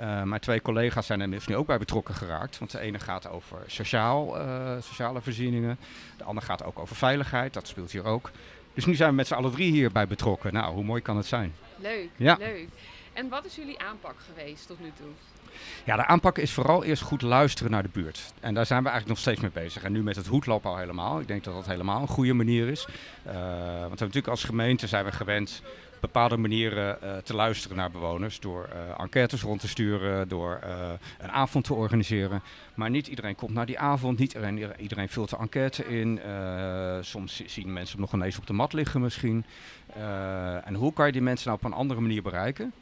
Uh, 0.00 0.22
mijn 0.22 0.40
twee 0.40 0.62
collega's 0.62 1.06
zijn 1.06 1.20
er 1.20 1.28
nu 1.28 1.56
ook 1.56 1.66
bij 1.66 1.78
betrokken 1.78 2.14
geraakt. 2.14 2.58
Want 2.58 2.70
de 2.70 2.80
ene 2.80 2.98
gaat 2.98 3.28
over 3.28 3.58
sociaal, 3.66 4.40
uh, 4.40 4.72
sociale 4.80 5.20
voorzieningen. 5.20 5.78
De 6.16 6.24
andere 6.24 6.46
gaat 6.46 6.64
ook 6.64 6.78
over 6.78 6.96
veiligheid. 6.96 7.54
Dat 7.54 7.68
speelt 7.68 7.90
hier 7.90 8.04
ook. 8.04 8.30
Dus 8.74 8.84
nu 8.84 8.94
zijn 8.94 9.10
we 9.10 9.16
met 9.16 9.26
z'n 9.26 9.34
allen 9.34 9.52
drie 9.52 9.72
hierbij 9.72 10.06
betrokken. 10.06 10.52
Nou, 10.52 10.74
hoe 10.74 10.84
mooi 10.84 11.02
kan 11.02 11.16
het 11.16 11.26
zijn? 11.26 11.54
Leuk, 11.76 12.08
ja. 12.16 12.36
leuk. 12.38 12.68
En 13.12 13.28
wat 13.28 13.44
is 13.44 13.54
jullie 13.54 13.78
aanpak 13.78 14.14
geweest 14.26 14.66
tot 14.66 14.80
nu 14.80 14.92
toe? 14.96 15.08
Ja, 15.84 15.96
de 15.96 16.06
aanpak 16.06 16.38
is 16.38 16.52
vooral 16.52 16.84
eerst 16.84 17.02
goed 17.02 17.22
luisteren 17.22 17.70
naar 17.70 17.82
de 17.82 17.88
buurt. 17.92 18.32
En 18.40 18.54
daar 18.54 18.66
zijn 18.66 18.82
we 18.82 18.88
eigenlijk 18.88 19.18
nog 19.18 19.34
steeds 19.34 19.40
mee 19.40 19.64
bezig. 19.64 19.82
En 19.82 19.92
nu 19.92 20.02
met 20.02 20.16
het 20.16 20.26
hoedlopen 20.26 20.70
al 20.70 20.76
helemaal. 20.76 21.20
Ik 21.20 21.28
denk 21.28 21.44
dat 21.44 21.54
dat 21.54 21.66
helemaal 21.66 22.00
een 22.00 22.08
goede 22.08 22.32
manier 22.32 22.68
is. 22.68 22.86
Uh, 23.26 23.32
want 23.80 23.98
we 23.98 24.04
natuurlijk 24.04 24.28
als 24.28 24.44
gemeente 24.44 24.86
zijn 24.86 25.04
we 25.04 25.12
gewend 25.12 25.62
bepaalde 26.00 26.36
manieren 26.36 26.98
uh, 27.02 27.16
te 27.16 27.34
luisteren 27.34 27.76
naar 27.76 27.90
bewoners. 27.90 28.40
Door 28.40 28.68
uh, 28.72 29.00
enquêtes 29.00 29.42
rond 29.42 29.60
te 29.60 29.68
sturen, 29.68 30.28
door 30.28 30.60
uh, 30.64 30.90
een 31.18 31.30
avond 31.30 31.64
te 31.64 31.74
organiseren. 31.74 32.42
Maar 32.74 32.90
niet 32.90 33.06
iedereen 33.06 33.34
komt 33.34 33.52
naar 33.52 33.66
die 33.66 33.78
avond, 33.78 34.18
niet 34.18 34.36
iedereen, 34.78 35.08
vult 35.08 35.30
de 35.30 35.36
enquête 35.36 35.86
in. 35.86 36.20
soms 37.00 37.42
zien 37.46 37.72
mensen 37.72 38.00
nog 38.00 38.12
ineens 38.12 38.38
op 38.38 38.46
de 38.46 38.52
mat 38.52 38.72
liggen 38.72 39.00
misschien. 39.00 39.44
en 40.64 40.74
hoe 40.74 40.92
kan 40.92 41.06
je 41.06 41.12
die 41.12 41.22
mensen 41.22 41.48
nou 41.48 41.58
op 41.62 41.70
een 41.70 41.78
andere 41.78 42.00
manier 42.00 42.22
bereiken? 42.22 42.72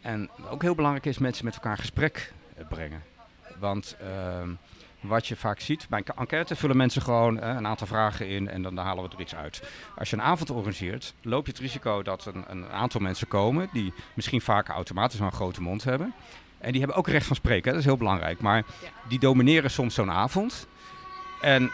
En 0.00 0.30
ook 0.50 0.62
heel 0.62 0.74
belangrijk 0.74 1.06
is 1.06 1.18
mensen 1.18 1.44
met 1.44 1.54
elkaar 1.54 1.78
gesprek 1.78 2.32
brengen. 2.68 3.02
Want 3.58 3.96
ehm, 4.00 4.50
wat 5.08 5.26
je 5.26 5.36
vaak 5.36 5.60
ziet. 5.60 5.86
Bij 5.88 5.98
een 6.04 6.14
enquête 6.16 6.56
vullen 6.56 6.76
mensen 6.76 7.02
gewoon 7.02 7.42
een 7.42 7.66
aantal 7.66 7.86
vragen 7.86 8.28
in 8.28 8.48
en 8.48 8.62
dan, 8.62 8.74
dan, 8.74 8.84
halen 8.84 9.04
we 9.04 9.10
er 9.14 9.20
iets 9.20 9.34
uit. 9.34 9.62
Als 9.96 10.10
je 10.10 10.16
een 10.16 10.22
avond 10.22 10.50
organiseert, 10.50 11.14
loop 11.22 11.46
je 11.46 11.52
het 11.52 11.60
risico 11.60 12.02
dat 12.02 12.26
een, 12.26 12.44
een 12.48 12.68
aantal 12.68 13.00
mensen 13.00 13.28
komen 13.28 13.68
die 13.72 13.92
misschien 14.14 14.40
vaak 14.40 14.68
automatisch 14.68 15.20
een 15.20 15.32
grote 15.32 15.62
mond 15.62 15.84
hebben. 15.84 16.14
En 16.58 16.70
die 16.70 16.80
hebben 16.80 16.98
ook 16.98 17.08
recht 17.08 17.26
van 17.26 17.36
spreken, 17.36 17.70
dat 17.70 17.80
is 17.80 17.86
heel 17.86 17.96
belangrijk. 17.96 18.40
Maar 18.40 18.64
die 19.08 19.18
domineren 19.18 19.70
soms 19.70 19.94
zo'n 19.94 20.10
avond. 20.10 20.66
En 21.40 21.70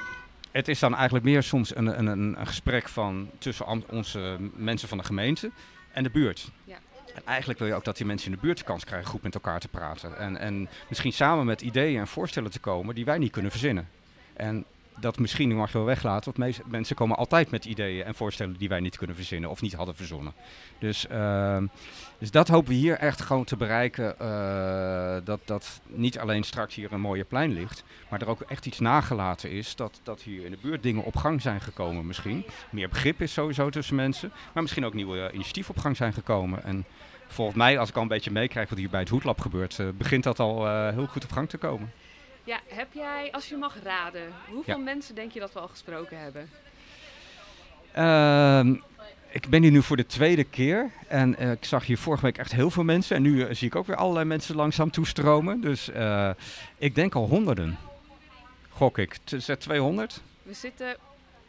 het 0.50 0.68
is 0.68 0.78
dan 0.78 0.94
eigenlijk 0.94 1.24
meer 1.24 1.42
soms 1.42 1.76
een, 1.76 1.98
een, 1.98 2.06
een 2.06 2.46
gesprek 2.46 2.88
van 2.88 3.30
tussen 3.38 3.66
onze 3.88 4.36
mensen 4.54 4.88
van 4.88 4.98
de 4.98 5.04
gemeente 5.04 5.50
en 5.92 6.02
de 6.02 6.10
buurt. 6.10 6.50
Ja. 6.64 6.76
En 7.14 7.22
eigenlijk 7.24 7.58
wil 7.58 7.68
je 7.68 7.74
ook 7.74 7.84
dat 7.84 7.96
die 7.96 8.06
mensen 8.06 8.30
in 8.30 8.34
de 8.34 8.42
buurt 8.42 8.58
de 8.58 8.64
kans 8.64 8.84
krijgen 8.84 9.08
goed 9.08 9.22
met 9.22 9.34
elkaar 9.34 9.60
te 9.60 9.68
praten. 9.68 10.18
En, 10.18 10.36
en 10.36 10.68
misschien 10.88 11.12
samen 11.12 11.46
met 11.46 11.60
ideeën 11.60 12.00
en 12.00 12.06
voorstellen 12.08 12.50
te 12.50 12.58
komen 12.58 12.94
die 12.94 13.04
wij 13.04 13.18
niet 13.18 13.32
kunnen 13.32 13.50
verzinnen. 13.50 13.88
En 14.32 14.64
dat 15.00 15.18
misschien 15.18 15.56
mag 15.56 15.72
je 15.72 15.78
wel 15.78 15.86
weglaten, 15.86 16.32
want 16.36 16.60
mensen 16.66 16.96
komen 16.96 17.16
altijd 17.16 17.50
met 17.50 17.64
ideeën 17.64 18.04
en 18.04 18.14
voorstellen 18.14 18.56
die 18.58 18.68
wij 18.68 18.80
niet 18.80 18.96
kunnen 18.96 19.16
verzinnen 19.16 19.50
of 19.50 19.60
niet 19.60 19.72
hadden 19.72 19.96
verzonnen. 19.96 20.34
Dus, 20.78 21.06
uh, 21.12 21.62
dus 22.18 22.30
dat 22.30 22.48
hopen 22.48 22.68
we 22.68 22.74
hier 22.74 22.98
echt 22.98 23.20
gewoon 23.20 23.44
te 23.44 23.56
bereiken. 23.56 24.14
Uh, 24.22 25.16
dat, 25.24 25.40
dat 25.44 25.80
niet 25.86 26.18
alleen 26.18 26.42
straks 26.42 26.74
hier 26.74 26.92
een 26.92 27.00
mooie 27.00 27.24
plein 27.24 27.52
ligt, 27.52 27.84
maar 28.08 28.20
er 28.20 28.28
ook 28.28 28.40
echt 28.40 28.66
iets 28.66 28.78
nagelaten 28.78 29.50
is. 29.50 29.76
Dat, 29.76 30.00
dat 30.02 30.22
hier 30.22 30.44
in 30.44 30.50
de 30.50 30.58
buurt 30.62 30.82
dingen 30.82 31.04
op 31.04 31.16
gang 31.16 31.42
zijn 31.42 31.60
gekomen 31.60 32.06
misschien. 32.06 32.44
Meer 32.70 32.88
begrip 32.88 33.20
is 33.20 33.32
sowieso 33.32 33.70
tussen 33.70 33.96
mensen, 33.96 34.32
maar 34.52 34.62
misschien 34.62 34.84
ook 34.84 34.94
nieuwe 34.94 35.30
initiatieven 35.32 35.74
op 35.74 35.80
gang 35.80 35.96
zijn 35.96 36.12
gekomen. 36.12 36.64
En 36.64 36.84
volgens 37.26 37.56
mij, 37.56 37.78
als 37.78 37.88
ik 37.88 37.96
al 37.96 38.02
een 38.02 38.08
beetje 38.08 38.30
meekrijg 38.30 38.68
wat 38.68 38.78
hier 38.78 38.90
bij 38.90 39.00
het 39.00 39.08
Hoedlab 39.08 39.40
gebeurt, 39.40 39.78
uh, 39.78 39.88
begint 39.98 40.24
dat 40.24 40.40
al 40.40 40.88
heel 40.90 41.06
goed 41.06 41.24
op 41.24 41.32
gang 41.32 41.48
te 41.48 41.58
komen. 41.58 41.92
Ja, 42.44 42.60
heb 42.66 42.92
jij, 42.92 43.32
als 43.32 43.48
je 43.48 43.56
mag 43.56 43.76
raden, 43.82 44.32
hoeveel 44.50 44.78
mensen 44.78 45.14
denk 45.14 45.32
je 45.32 45.40
dat 45.40 45.52
we 45.52 45.60
al 45.60 45.68
gesproken 45.68 46.18
hebben? 46.18 46.50
Uh, 47.96 48.80
ik 49.30 49.48
ben 49.48 49.62
hier 49.62 49.70
nu 49.70 49.82
voor 49.82 49.96
de 49.96 50.06
tweede 50.06 50.44
keer 50.44 50.90
en 51.08 51.36
uh, 51.42 51.50
ik 51.50 51.64
zag 51.64 51.86
hier 51.86 51.98
vorige 51.98 52.24
week 52.24 52.38
echt 52.38 52.52
heel 52.52 52.70
veel 52.70 52.82
mensen. 52.82 53.16
En 53.16 53.22
nu 53.22 53.34
uh, 53.34 53.54
zie 53.54 53.66
ik 53.66 53.74
ook 53.74 53.86
weer 53.86 53.96
allerlei 53.96 54.24
mensen 54.24 54.56
langzaam 54.56 54.90
toestromen. 54.90 55.60
Dus 55.60 55.88
uh, 55.88 56.30
ik 56.78 56.94
denk 56.94 57.14
al 57.14 57.28
honderden. 57.28 57.78
Gok 58.68 58.98
ik. 58.98 59.16
Het 59.24 59.60
200? 59.60 60.20
We 60.42 60.54
zitten 60.54 60.96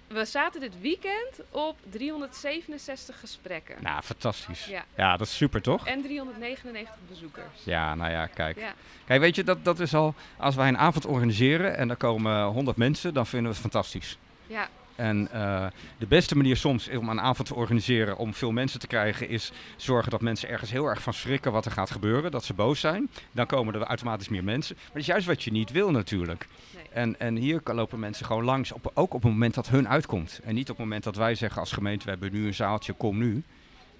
we 0.07 0.25
zaten 0.25 0.61
dit 0.61 0.79
weekend 0.81 1.41
op 1.49 1.77
367 1.89 3.19
gesprekken. 3.19 3.75
Nou, 3.81 4.01
fantastisch. 4.01 4.65
Ja, 4.65 4.85
ja 4.95 5.17
dat 5.17 5.27
is 5.27 5.35
super 5.35 5.61
toch? 5.61 5.87
En 5.87 6.01
399 6.01 6.95
bezoekers. 7.09 7.63
Ja, 7.63 7.95
nou 7.95 8.11
ja, 8.11 8.25
kijk. 8.25 8.59
Ja. 8.59 8.73
Kijk, 9.05 9.19
weet 9.19 9.35
je, 9.35 9.43
dat, 9.43 9.65
dat 9.65 9.79
is 9.79 9.93
al... 9.93 10.13
Als 10.37 10.55
wij 10.55 10.67
een 10.67 10.77
avond 10.77 11.05
organiseren 11.05 11.77
en 11.77 11.89
er 11.89 11.95
komen 11.95 12.45
100 12.45 12.77
mensen, 12.77 13.13
dan 13.13 13.25
vinden 13.25 13.47
we 13.47 13.53
het 13.53 13.71
fantastisch. 13.71 14.17
Ja. 14.47 14.67
En 14.95 15.29
uh, 15.33 15.65
de 15.97 16.05
beste 16.05 16.37
manier 16.37 16.57
soms 16.57 16.89
om 16.89 17.09
een 17.09 17.21
avond 17.21 17.47
te 17.47 17.55
organiseren 17.55 18.17
om 18.17 18.33
veel 18.33 18.51
mensen 18.51 18.79
te 18.79 18.87
krijgen, 18.87 19.29
is 19.29 19.51
zorgen 19.75 20.11
dat 20.11 20.21
mensen 20.21 20.49
ergens 20.49 20.71
heel 20.71 20.85
erg 20.85 21.01
van 21.01 21.13
schrikken 21.13 21.51
wat 21.51 21.65
er 21.65 21.71
gaat 21.71 21.91
gebeuren. 21.91 22.31
Dat 22.31 22.43
ze 22.43 22.53
boos 22.53 22.79
zijn. 22.79 23.09
Dan 23.31 23.45
komen 23.45 23.73
er 23.73 23.81
automatisch 23.81 24.29
meer 24.29 24.43
mensen. 24.43 24.75
Maar 24.75 24.91
dat 24.91 25.01
is 25.01 25.07
juist 25.07 25.27
wat 25.27 25.43
je 25.43 25.51
niet 25.51 25.71
wil 25.71 25.91
natuurlijk. 25.91 26.47
En, 26.91 27.19
en 27.19 27.35
hier 27.35 27.61
lopen 27.63 27.99
mensen 27.99 28.25
gewoon 28.25 28.43
langs, 28.43 28.71
op, 28.71 28.91
ook 28.93 29.13
op 29.13 29.23
het 29.23 29.31
moment 29.31 29.53
dat 29.53 29.67
hun 29.67 29.89
uitkomt. 29.89 30.39
En 30.43 30.55
niet 30.55 30.69
op 30.69 30.77
het 30.77 30.85
moment 30.85 31.03
dat 31.03 31.15
wij 31.15 31.35
zeggen 31.35 31.61
als 31.61 31.71
gemeente, 31.71 32.05
we 32.05 32.11
hebben 32.11 32.31
nu 32.31 32.47
een 32.47 32.53
zaaltje, 32.53 32.93
kom 32.93 33.17
nu. 33.17 33.43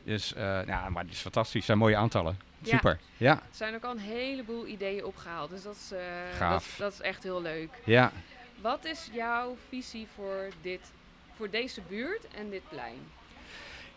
Dus 0.03 0.33
uh, 0.37 0.65
ja, 0.65 0.89
maar 0.89 1.03
het 1.03 1.11
is 1.11 1.19
fantastisch. 1.19 1.55
Het 1.55 1.65
zijn 1.65 1.77
mooie 1.77 1.95
aantallen. 1.95 2.37
Super. 2.63 2.99
Ja. 3.17 3.31
Er 3.31 3.41
zijn 3.51 3.75
ook 3.75 3.83
al 3.83 3.91
een 3.91 3.97
heleboel 3.97 4.67
ideeën 4.67 5.05
opgehaald. 5.05 5.49
Dus 5.49 5.63
dat 5.63 5.75
is, 5.75 5.91
uh, 5.93 6.49
dat, 6.49 6.63
dat, 6.77 6.93
is 6.93 7.01
echt 7.01 7.23
heel 7.23 7.41
leuk. 7.41 7.69
Ja. 7.83 8.11
Wat 8.61 8.85
is 8.85 9.09
jouw 9.13 9.55
visie 9.69 10.07
voor, 10.15 10.49
dit, 10.61 10.91
voor 11.35 11.49
deze 11.49 11.81
buurt 11.89 12.27
en 12.37 12.49
dit 12.49 12.61
plein? 12.69 12.99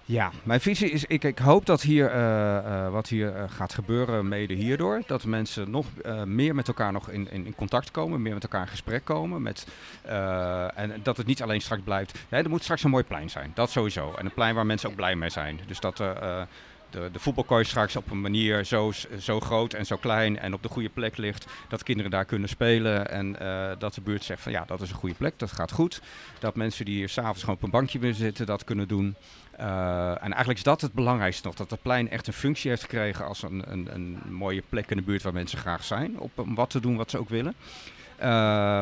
Ja, 0.04 0.30
mijn 0.42 0.60
visie 0.60 0.90
is, 0.90 1.04
ik, 1.04 1.24
ik 1.24 1.38
hoop 1.38 1.66
dat 1.66 1.82
hier, 1.82 2.14
uh, 2.14 2.16
uh, 2.16 2.90
wat 2.90 3.08
hier 3.08 3.36
uh, 3.36 3.42
gaat 3.46 3.74
gebeuren 3.74 4.28
mede 4.28 4.54
hierdoor, 4.54 5.02
dat 5.06 5.24
mensen 5.24 5.70
nog 5.70 5.86
meer 6.24 6.54
met 6.54 6.68
elkaar 6.68 6.92
nog 6.92 7.10
in, 7.10 7.30
in, 7.30 7.46
in, 7.46 7.54
contact 7.54 7.90
komen, 7.90 8.22
meer 8.22 8.34
met 8.34 8.42
elkaar 8.42 8.60
in 8.60 8.68
gesprek 8.68 9.04
komen. 9.04 9.42
Met, 9.42 9.66
en 10.74 11.00
dat 11.02 11.16
het 11.16 11.26
niet 11.26 11.42
alleen 11.42 11.60
straks 11.60 11.82
blijft, 11.82 12.18
er 12.28 12.48
moet 12.48 12.62
straks 12.62 12.82
een 12.82 12.90
mooi 12.90 13.04
plein 13.04 13.30
zijn, 13.30 13.50
dat 13.54 13.70
sowieso. 13.70 14.14
En 14.14 14.24
een 14.24 14.34
plein 14.34 14.54
waar 14.54 14.66
mensen 14.66 14.88
ook 14.88 14.96
blij 14.96 15.16
mee 15.16 15.30
zijn. 15.30 15.60
Dus 15.66 15.80
dat 15.80 16.02
de, 16.90 17.08
de 17.12 17.18
voetbalkooi 17.18 17.64
straks 17.64 17.96
op 17.96 18.10
een 18.10 18.20
manier 18.20 18.64
zo, 18.64 18.92
zo 19.18 19.40
groot 19.40 19.72
en 19.72 19.86
zo 19.86 19.96
klein 19.96 20.38
en 20.38 20.54
op 20.54 20.62
de 20.62 20.68
goede 20.68 20.88
plek 20.88 21.16
ligt. 21.16 21.46
Dat 21.68 21.82
kinderen 21.82 22.10
daar 22.10 22.24
kunnen 22.24 22.48
spelen 22.48 23.10
en 23.10 23.36
uh, 23.42 23.70
dat 23.78 23.94
de 23.94 24.00
buurt 24.00 24.24
zegt 24.24 24.42
van 24.42 24.52
ja, 24.52 24.64
dat 24.66 24.80
is 24.80 24.90
een 24.90 24.96
goede 24.96 25.14
plek, 25.14 25.38
dat 25.38 25.52
gaat 25.52 25.72
goed. 25.72 26.00
Dat 26.38 26.56
mensen 26.56 26.84
die 26.84 26.94
hier 26.94 27.08
s'avonds 27.08 27.40
gewoon 27.40 27.54
op 27.54 27.62
een 27.62 27.70
bankje 27.70 27.98
willen 27.98 28.16
zitten, 28.16 28.46
dat 28.46 28.64
kunnen 28.64 28.88
doen. 28.88 29.14
Uh, 29.60 30.10
en 30.10 30.32
eigenlijk 30.32 30.58
is 30.58 30.62
dat 30.62 30.80
het 30.80 30.92
belangrijkste 30.92 31.46
nog, 31.46 31.56
dat 31.56 31.70
het 31.70 31.82
plein 31.82 32.10
echt 32.10 32.26
een 32.26 32.32
functie 32.32 32.70
heeft 32.70 32.82
gekregen 32.82 33.26
als 33.26 33.42
een, 33.42 33.62
een, 33.72 33.88
een 33.92 34.18
mooie 34.28 34.62
plek 34.68 34.90
in 34.90 34.96
de 34.96 35.02
buurt 35.02 35.22
waar 35.22 35.32
mensen 35.32 35.58
graag 35.58 35.84
zijn. 35.84 36.18
Op, 36.18 36.38
om 36.38 36.54
wat 36.54 36.70
te 36.70 36.80
doen 36.80 36.96
wat 36.96 37.10
ze 37.10 37.18
ook 37.18 37.28
willen. 37.28 37.54
Uh, 38.18 38.24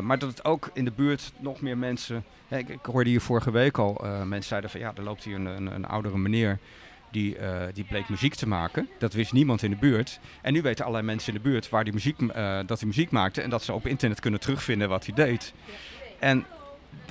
maar 0.00 0.18
dat 0.18 0.30
het 0.30 0.44
ook 0.44 0.70
in 0.72 0.84
de 0.84 0.90
buurt 0.90 1.32
nog 1.38 1.60
meer 1.60 1.78
mensen. 1.78 2.24
ik, 2.48 2.78
hoorde 2.82 3.10
hier 3.10 3.20
vorige 3.20 3.50
week 3.50 3.78
al, 3.78 4.04
mensen 4.24 4.48
zeiden 4.48 4.70
van 4.70 4.80
ja, 4.80 4.92
er 4.96 5.02
loopt 5.02 5.24
hier 5.24 5.34
een, 5.34 5.46
een, 5.46 5.66
een 5.74 5.86
oudere 5.86 6.18
meneer 6.18 6.58
die, 7.10 7.38
uh, 7.38 7.62
die 7.72 7.84
bleek 7.84 8.08
muziek 8.08 8.34
te 8.34 8.48
maken. 8.48 8.88
Dat 8.98 9.12
wist 9.12 9.32
niemand 9.32 9.62
in 9.62 9.70
de 9.70 9.76
buurt. 9.76 10.20
En 10.42 10.52
nu 10.52 10.62
weten 10.62 10.84
allerlei 10.84 11.06
mensen 11.06 11.34
in 11.34 11.42
de 11.42 11.48
buurt 11.48 11.68
waar 11.68 11.84
die 11.84 11.92
muziek, 11.92 12.20
uh, 12.20 12.58
dat 12.66 12.78
hij 12.78 12.88
muziek 12.88 13.10
maakte. 13.10 13.42
En 13.42 13.50
dat 13.50 13.62
ze 13.62 13.72
op 13.72 13.86
internet 13.86 14.20
kunnen 14.20 14.40
terugvinden 14.40 14.88
wat 14.88 15.06
hij 15.06 15.14
deed. 15.14 15.52
En 16.18 16.46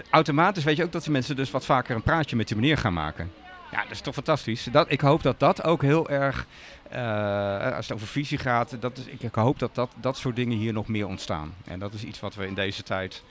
automatisch 0.10 0.64
weet 0.64 0.78
je 0.78 0.84
ook 0.84 0.92
dat 0.92 1.04
die 1.04 1.12
mensen 1.12 1.36
dus 1.36 1.52
wat 1.52 1.66
vaker 1.66 1.96
een 1.96 2.02
praatje 2.02 2.36
met 2.36 2.48
die 2.48 2.58
meneer 2.58 2.78
gaan 2.78 2.94
maken. 2.94 3.32
Ja, 3.72 3.82
dat 3.82 3.92
is 3.92 4.02
toch 4.02 4.14
fantastisch. 4.14 4.64
Dat, 4.64 4.92
ik 4.92 5.02
hoop 5.02 5.24
dat 5.24 5.40
dat 5.40 5.64
ook 5.64 5.82
heel 5.82 6.10
erg, 6.10 6.46
uh, 6.94 7.76
als 7.76 7.88
het 7.88 7.96
over 7.96 8.08
visie 8.08 8.38
gaat, 8.38 8.82
dat 8.82 8.98
is, 8.98 9.06
ik, 9.06 9.22
ik, 9.22 9.36
hoop 9.36 9.60
dat, 9.60 9.76
dat 9.76 9.92
dat 9.96 10.18
soort 10.18 10.36
dingen 10.36 10.58
hier 10.58 10.74
nog 10.74 10.88
meer 10.88 11.08
ontstaan. 11.08 11.54
En 11.66 11.80
dat 11.80 11.94
is 11.94 12.04
iets 12.04 12.20
wat 12.20 12.36
we 12.36 12.48
in 12.48 12.54
deze 12.54 12.84
tijd 12.84 13.24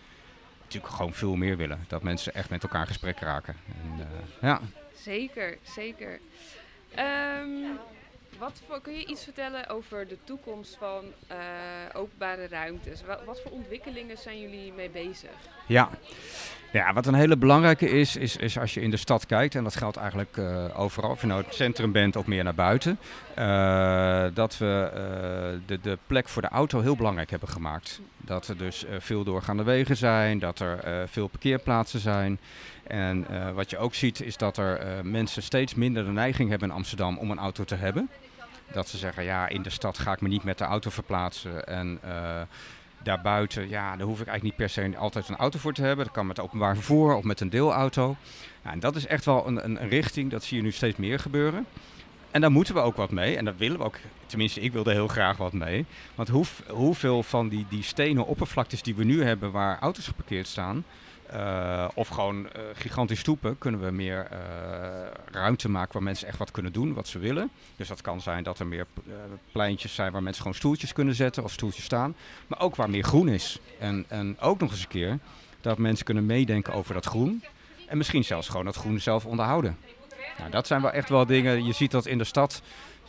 natuurlijk 0.63 0.95
gewoon 0.95 1.13
veel 1.13 1.37
meer 1.37 1.57
willen. 1.57 1.85
Dat 1.89 2.03
mensen 2.03 2.35
echt 2.35 2.51
met 2.51 2.63
elkaar 2.63 2.87
gesprek 2.87 3.19
raken. 3.19 3.57
En, 3.83 4.07
ja. 4.41 4.61
Zeker, 5.05 5.59
zeker. 5.63 6.21
Um, 6.99 7.79
wat 8.39 8.63
kun 8.83 8.95
je 8.95 9.07
iets 9.07 9.25
vertellen 9.25 9.69
over 9.69 10.09
de 10.09 10.19
toekomst 10.25 10.77
van 10.77 11.05
uh, 11.31 11.37
openbare 11.93 12.49
ruimtes? 12.49 13.03
Wat, 13.03 13.25
wat, 13.25 13.41
voor 13.41 13.51
ontwikkelingen 13.51 14.19
zijn 14.19 14.41
jullie 14.41 14.73
mee 14.73 14.91
bezig? 14.91 15.31
Ja, 15.67 15.91
Ja, 16.75 16.93
wat 16.93 17.07
een 17.07 17.15
hele 17.15 17.37
belangrijke 17.37 17.89
is, 17.89 18.17
is, 18.17 18.37
is 18.37 18.59
als 18.59 18.75
je 18.75 18.81
in 18.81 18.91
de 18.91 18.97
stad 18.97 19.27
kijkt, 19.27 19.55
en 19.55 19.65
dat 19.65 19.77
geldt 19.77 19.97
eigenlijk 19.97 20.37
uh, 20.37 20.81
overal, 20.81 21.11
of 21.11 21.21
je 21.21 21.27
nou 21.27 21.43
het 21.43 21.55
centrum 21.55 21.93
bent 21.93 22.17
of 22.17 22.27
meer 22.27 22.45
naar 22.45 22.55
buiten, 22.55 22.99
uh, 23.39 24.25
dat 24.35 24.59
we 24.59 24.91
uh, 24.91 25.61
de, 25.67 25.81
de 25.81 25.99
plek 26.07 26.29
voor 26.29 26.43
de 26.43 26.49
auto 26.49 26.81
heel 26.81 26.97
belangrijk 26.97 27.31
hebben 27.31 27.49
gemaakt. 27.49 28.01
Dat 28.17 28.49
er 28.49 28.57
dus 28.57 28.85
veel 28.99 29.25
doorgaande 29.25 29.63
wegen 29.63 29.97
zijn, 29.97 30.39
dat 30.39 30.59
er 30.59 31.09
veel 31.09 31.27
parkeerplaatsen 31.29 32.01
zijn. 32.01 32.39
En 32.87 33.27
wat 33.55 33.71
je 33.71 33.79
ook 33.79 33.95
ziet 33.95 34.23
is 34.23 34.37
dat 34.37 34.57
er 34.57 35.05
mensen 35.07 35.43
steeds 35.43 35.75
minder 35.75 36.05
de 36.05 36.11
neiging 36.11 36.51
hebben 36.51 36.69
in 36.69 36.75
Amsterdam 36.75 37.19
om 37.19 37.31
een 37.31 37.39
auto 37.39 37.65
te 37.65 37.75
hebben. 37.75 38.11
Dat 38.73 38.89
ze 38.89 38.97
zeggen, 38.97 39.25
ja, 39.25 39.49
in 39.49 39.63
de 39.63 39.71
stad 39.71 39.99
ga 39.99 40.13
ik 40.13 40.21
me 40.21 40.29
niet 40.29 40.45
met 40.45 40.59
de 40.59 40.65
auto 40.65 40.91
verplaatsen. 40.91 41.67
En 41.67 42.01
daarbuiten, 43.05 43.69
ja, 43.69 43.97
daar 43.97 44.07
hoef 44.07 44.21
ik 44.21 44.27
eigenlijk 44.27 44.43
niet 44.43 44.57
per 44.57 44.69
se 44.69 44.97
altijd 44.97 45.29
een 45.29 45.37
auto 45.37 45.59
voor 45.59 45.73
te 45.73 45.83
hebben. 45.83 46.05
Dat 46.05 46.15
kan 46.15 46.27
met 46.27 46.41
openbaar 46.41 46.75
vervoer 46.75 47.15
of 47.15 47.25
met 47.25 47.41
een 47.41 47.51
deelauto. 47.51 48.17
en 48.63 48.81
dat 48.81 48.97
is 48.97 49.07
echt 49.07 49.25
wel 49.25 49.47
een, 49.47 49.65
een, 49.65 49.89
richting, 49.89 50.31
dat 50.31 50.45
zie 50.45 50.57
je 50.57 50.63
nu 50.63 50.71
steeds 50.71 50.99
meer 50.99 51.19
gebeuren. 51.19 51.67
En 52.31 52.41
daar 52.41 52.53
moeten 52.53 52.75
we 52.75 52.81
ook 52.81 52.97
wat 52.97 53.11
mee. 53.11 53.37
En 53.37 53.45
daar 53.45 53.57
willen 53.57 53.79
we 53.79 53.85
ook, 53.85 53.99
tenminste 54.27 54.61
ik 54.61 54.73
wil 54.73 54.85
er 54.85 54.93
heel 54.93 55.09
graag 55.09 55.37
wat 55.37 55.53
mee. 55.53 55.87
Want 56.15 56.29
hoe, 56.29 56.45
hoeveel 56.69 57.23
van 57.23 57.49
die, 57.49 57.67
die 57.69 57.83
stenen 57.83 58.27
oppervlaktes 58.27 58.83
die 58.83 58.95
we 58.95 59.05
nu 59.05 59.23
hebben 59.23 59.51
waar 59.51 59.79
auto's 59.79 60.07
geparkeerd 60.07 60.47
staan... 60.47 60.85
Uh, 61.33 61.89
of 61.95 62.09
gewoon 62.09 62.39
uh, 62.39 62.49
gigantisch 62.75 63.19
stoepen 63.19 63.59
kunnen 63.59 63.85
we 63.85 63.91
meer 63.91 64.29
uh, 64.33 64.39
ruimte 65.31 65.69
maken 65.69 65.93
waar 65.93 66.03
mensen 66.03 66.29
echt 66.29 66.39
wat 66.39 66.51
kunnen 66.51 66.73
doen, 66.73 66.95
wat 66.95 67.09
ze 67.09 67.19
willen. 67.19 67.51
Dus 67.77 67.89
dat 67.89 68.01
kan 68.01 68.21
zijn 68.21 68.43
dat 68.43 68.59
er 68.59 68.67
meer 68.67 68.87
pleintjes 69.53 69.95
zijn 69.95 70.13
waar 70.13 70.23
mensen 70.23 70.43
gewoon 70.43 70.57
stoeltjes 70.57 70.93
kunnen 70.93 71.15
zetten 71.15 71.45
of 71.45 71.53
stoeltjes 71.53 71.85
staan. 71.85 72.15
Maar 72.47 72.61
ook 72.61 72.77
waar 72.77 72.91
meer 72.91 73.05
groen 73.05 73.29
is. 73.29 73.59
En, 73.79 74.05
en 74.09 74.41
ook 74.41 74.61
nog 74.61 74.71
eens 74.71 74.81
een 74.81 74.89
keer 74.89 75.19
dat 75.61 75.79
mensen 75.79 76.05
kunnen 76.05 76.27
meedenken 76.27 76.73
over 76.73 76.95
dat 76.95 77.07
groen. 77.07 77.45
En 77.87 77.97
misschien 77.97 78.25
zelfs 78.25 78.49
gewoon 78.49 78.65
dat 78.65 78.77
groen 78.77 79.01
zelf 79.01 79.27
onderhouden. 79.27 79.77
Nou, 80.39 80.51
dat 80.51 80.67
zijn 80.67 80.83
wel 80.83 80.91
echt 80.91 81.09
wel 81.09 81.27
dingen. 81.27 81.65
Je 81.65 81.73
ziet 81.73 81.91
dat 81.91 82.07
in 82.07 82.19
de 82.19 82.25
stad. 82.25 82.63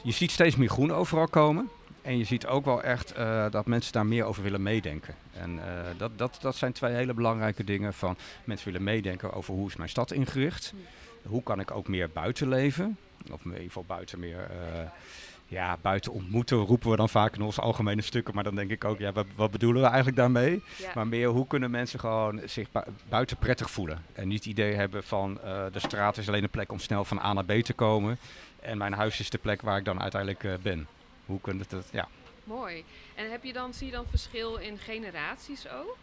Je 0.04 0.12
ziet 0.12 0.32
steeds 0.32 0.56
meer 0.56 0.70
groen 0.70 0.94
overal 0.94 1.28
komen. 1.28 1.70
En 2.06 2.18
je 2.18 2.24
ziet 2.24 2.48
ook 2.48 2.66
wel 2.66 2.84
echt 2.84 3.18
uh, 3.18 3.46
dat 3.52 3.66
mensen 3.66 3.94
daar 3.94 4.06
meer 4.06 4.24
over 4.24 4.44
willen 4.44 4.64
meedenken. 4.64 5.16
En 5.34 5.56
uh, 5.56 5.64
dat, 5.98 6.18
dat, 6.18 6.38
dat 6.42 6.56
zijn 6.56 6.72
twee 6.72 6.94
hele 6.94 7.14
belangrijke 7.14 7.64
dingen 7.64 7.94
van 7.94 8.18
mensen 8.44 8.66
willen 8.66 8.84
meedenken 8.84 9.34
over 9.34 9.54
hoe 9.54 9.68
is 9.68 9.76
mijn 9.76 9.90
stad 9.90 10.12
ingericht. 10.12 10.74
Hoe 11.24 11.44
kan 11.44 11.60
ik 11.60 11.72
ook 11.72 11.88
meer 11.88 12.10
buiten 12.10 12.48
leven? 12.48 12.98
Of 13.32 13.44
in 13.44 13.52
ieder 13.52 13.66
geval 13.66 13.84
buiten 13.88 14.20
meer, 14.20 14.38
uh, 14.38 14.80
ja, 15.46 15.78
buiten 15.82 16.12
ontmoeten 16.12 16.58
roepen 16.58 16.90
we 16.90 16.96
dan 16.96 17.10
vaak 17.10 17.36
in 17.36 17.42
onze 17.42 17.62
algemene 17.62 18.02
stukken. 18.02 18.36
Maar 18.36 18.44
dan 18.44 18.56
denk 18.56 18.72
ik 18.72 18.84
ook, 18.84 19.00
ja, 19.00 19.12
wat, 19.12 19.26
wat 19.36 19.52
bedoelen 19.52 19.82
we 19.82 19.88
eigenlijk 19.88 20.18
daarmee? 20.18 20.64
Ja. 20.78 20.92
Maar 20.96 21.08
meer, 21.08 21.28
hoe 21.28 21.48
kunnen 21.48 21.72
mensen 21.72 22.00
gewoon 22.00 22.42
zich 22.46 22.72
bu 22.72 22.80
buiten 23.10 23.38
prettig 23.38 23.70
voelen? 23.70 24.04
En 24.14 24.28
niet 24.28 24.44
het 24.44 24.48
idee 24.48 24.74
hebben 24.74 25.04
van, 25.04 25.40
de 25.72 25.80
straat 25.80 26.18
is 26.18 26.28
alleen 26.28 26.44
een 26.44 26.50
plek 26.50 26.72
om 26.72 26.80
snel 26.80 27.06
van 27.06 27.20
A 27.20 27.34
naar 27.34 27.46
B 27.46 27.52
te 27.52 27.74
komen. 27.74 28.18
En 28.62 28.78
mijn 28.78 28.94
huis 28.94 29.20
is 29.20 29.30
de 29.30 29.38
plek 29.38 29.62
waar 29.62 29.78
ik 29.78 29.86
dan 29.86 30.02
uiteindelijk 30.02 30.62
ben 30.62 30.88
hoe 31.26 31.42
kun 31.42 31.58
je 31.58 31.64
dat, 31.68 31.88
ja. 31.92 32.08
Mooi. 32.44 32.84
En 33.16 33.32
heb 33.32 33.44
je 33.44 33.54
dan, 33.54 33.74
zie 33.74 33.88
je 33.88 33.94
dan 33.94 34.06
verschil 34.10 34.56
in 34.56 34.78
generaties 34.78 35.70
ook? 35.70 35.98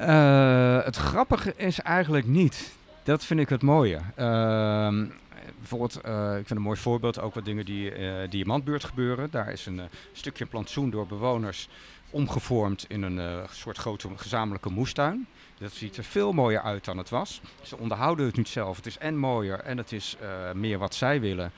Uh, 0.00 0.82
het 0.84 0.96
grappige 0.96 1.54
is 1.56 1.80
eigenlijk 1.80 2.26
niet. 2.26 2.72
Dat 3.02 3.24
vind 3.24 3.40
ik 3.40 3.48
het 3.48 3.62
mooie. 3.62 4.00
Uh, 4.18 5.06
bijvoorbeeld, 5.58 6.00
uh, 6.06 6.30
ik 6.30 6.46
vind 6.46 6.50
een 6.50 6.66
mooi 6.66 6.78
voorbeeld 6.78 7.20
ook 7.20 7.34
wat 7.34 7.44
dingen 7.44 7.64
die 7.64 7.98
uh, 7.98 8.30
Diamantbuurt 8.30 8.84
gebeuren. 8.84 9.30
Daar 9.30 9.52
is 9.52 9.66
een 9.66 9.80
stukje 10.12 10.46
plantsoen 10.46 10.90
door 10.90 11.06
bewoners 11.06 11.68
omgevormd 12.10 12.84
in 12.88 13.02
een 13.02 13.46
soort 13.50 13.78
grote 13.78 14.08
gezamenlijke 14.16 14.70
moestuin. 14.70 15.26
Dat 15.58 15.72
ziet 15.72 15.96
er 15.96 16.04
veel 16.04 16.32
mooier 16.32 16.62
uit 16.62 16.84
dan 16.84 16.98
het 16.98 17.08
was. 17.08 17.40
Ze 17.62 17.78
onderhouden 17.78 18.26
het 18.26 18.36
nu 18.36 18.44
zelf. 18.44 18.76
Het 18.76 18.86
is 18.86 18.98
en 18.98 19.16
mooier 19.16 19.60
en 19.60 19.78
het 19.78 19.92
is 19.92 20.16
meer 20.54 20.78
wat 20.78 20.94
zij 20.94 21.20
willen. 21.20 21.52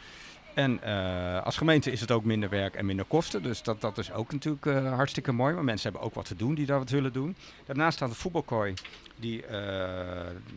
En 0.56 0.80
uh, 0.84 1.42
als 1.42 1.56
gemeente 1.56 1.90
is 1.90 2.00
het 2.00 2.10
ook 2.10 2.24
minder 2.24 2.48
werk 2.48 2.74
en 2.74 2.86
minder 2.86 3.04
kosten. 3.04 3.42
Dus 3.42 3.62
dat, 3.62 3.80
dat 3.80 3.98
is 3.98 4.12
ook 4.12 4.32
natuurlijk 4.32 4.64
uh, 4.64 4.92
hartstikke 4.92 5.32
mooi. 5.32 5.54
Maar 5.54 5.64
mensen 5.64 5.90
hebben 5.90 6.08
ook 6.08 6.14
wat 6.14 6.24
te 6.24 6.36
doen 6.36 6.54
die 6.54 6.66
daar 6.66 6.78
wat 6.78 6.90
willen 6.90 7.12
doen. 7.12 7.36
Daarnaast 7.66 7.96
staat 7.96 8.08
de 8.08 8.14
voetbalkooi. 8.14 8.74
Die, 9.16 9.42
uh, 9.42 9.50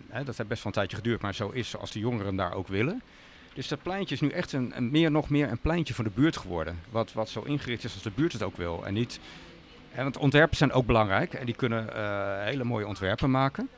hè, 0.09 0.23
dat 0.23 0.37
heeft 0.37 0.49
best 0.49 0.63
wel 0.63 0.65
een 0.65 0.71
tijdje 0.71 0.95
geduurd, 0.95 1.21
maar 1.21 1.33
zo 1.35 1.49
is 1.49 1.69
zoals 1.69 1.91
de 1.91 1.99
jongeren 1.99 2.35
daar 2.35 2.53
ook 2.53 2.67
willen. 2.67 3.01
Dus 3.53 3.67
dat 3.67 3.81
pleintje 3.81 4.15
is 4.15 4.21
nu 4.21 4.29
echt 4.29 4.53
een, 4.53 4.71
een, 4.75 4.91
meer, 4.91 5.11
nog 5.11 5.29
meer 5.29 5.51
een 5.51 5.59
pleintje 5.59 5.93
van 5.93 6.03
de 6.03 6.11
buurt 6.13 6.37
geworden. 6.37 6.79
Wat, 6.89 7.13
wat 7.13 7.29
zo 7.29 7.41
ingericht 7.41 7.83
is 7.83 7.93
als 7.93 8.03
de 8.03 8.11
buurt 8.15 8.33
het 8.33 8.43
ook 8.43 8.57
wil. 8.57 8.85
En 8.85 8.93
niet, 8.93 9.19
hè, 9.91 10.03
want 10.03 10.17
ontwerpen 10.17 10.57
zijn 10.57 10.71
ook 10.71 10.85
belangrijk. 10.85 11.33
En 11.33 11.45
die 11.45 11.55
kunnen 11.55 11.87
hele 12.43 12.63
mooie 12.63 12.87
ontwerpen 12.87 13.31
maken. 13.31 13.69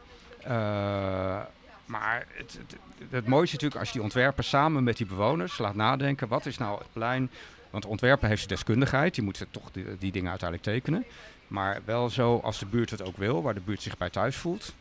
Maar 1.91 2.25
het, 2.31 2.59
het, 2.67 2.77
het, 3.09 3.27
mooiste 3.27 3.55
is 3.55 3.61
natuurlijk 3.61 3.79
als 3.79 3.87
je 3.87 3.93
die 3.93 4.03
ontwerper 4.03 4.43
samen 4.43 4.83
met 4.83 4.97
die 4.97 5.05
bewoners 5.05 5.57
laat 5.57 5.75
nadenken. 5.75 6.27
Wat 6.27 6.45
is 6.45 6.57
nou 6.57 6.77
het 6.77 6.87
plein? 6.93 7.29
Want 7.69 7.85
ontwerpen 7.85 8.27
heeft 8.27 8.39
zijn 8.41 8.53
deskundigheid. 8.53 9.15
Die 9.15 9.23
moet 9.23 9.45
toch 9.51 9.71
die, 9.71 9.97
die, 9.97 10.11
dingen 10.11 10.29
uiteindelijk 10.29 10.69
tekenen. 10.69 11.05
Maar 11.47 11.81
wel 11.85 12.09
zo 12.09 12.39
als 12.43 12.59
de 12.59 12.65
buurt 12.65 12.89
het 12.89 13.03
ook 13.03 13.17
wil, 13.17 13.41
waar 13.41 13.53
de 13.53 13.61
buurt 13.61 13.81
zich 13.81 13.97
bij 13.97 14.09
thuis 14.09 14.35
voelt. 14.35 14.75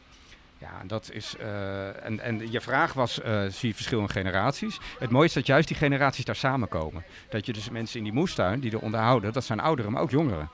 Ja, 0.58 0.82
dat 0.86 1.10
is. 1.12 1.36
Uh, 1.40 2.04
en, 2.04 2.20
en 2.20 2.50
je 2.50 2.60
vraag 2.60 2.92
was: 2.92 3.18
uh, 3.18 3.46
zie 3.46 3.68
je 3.68 3.74
verschil 3.74 4.00
in 4.00 4.10
generaties? 4.10 4.78
Het 4.98 5.10
mooiste 5.10 5.38
is 5.38 5.44
dat 5.44 5.54
juist 5.54 5.68
die 5.68 5.76
generaties 5.76 6.24
daar 6.24 6.36
samenkomen. 6.36 7.04
Dat 7.28 7.46
je 7.46 7.52
dus 7.52 7.70
mensen 7.70 7.98
in 7.98 8.04
die 8.04 8.12
moestuin 8.12 8.60
die 8.60 8.72
er 8.72 8.80
onderhouden, 8.80 9.32
dat 9.32 9.44
zijn 9.44 9.60
ouderen, 9.60 9.92
maar 9.92 10.02
ook 10.02 10.10
jongeren. 10.10 10.48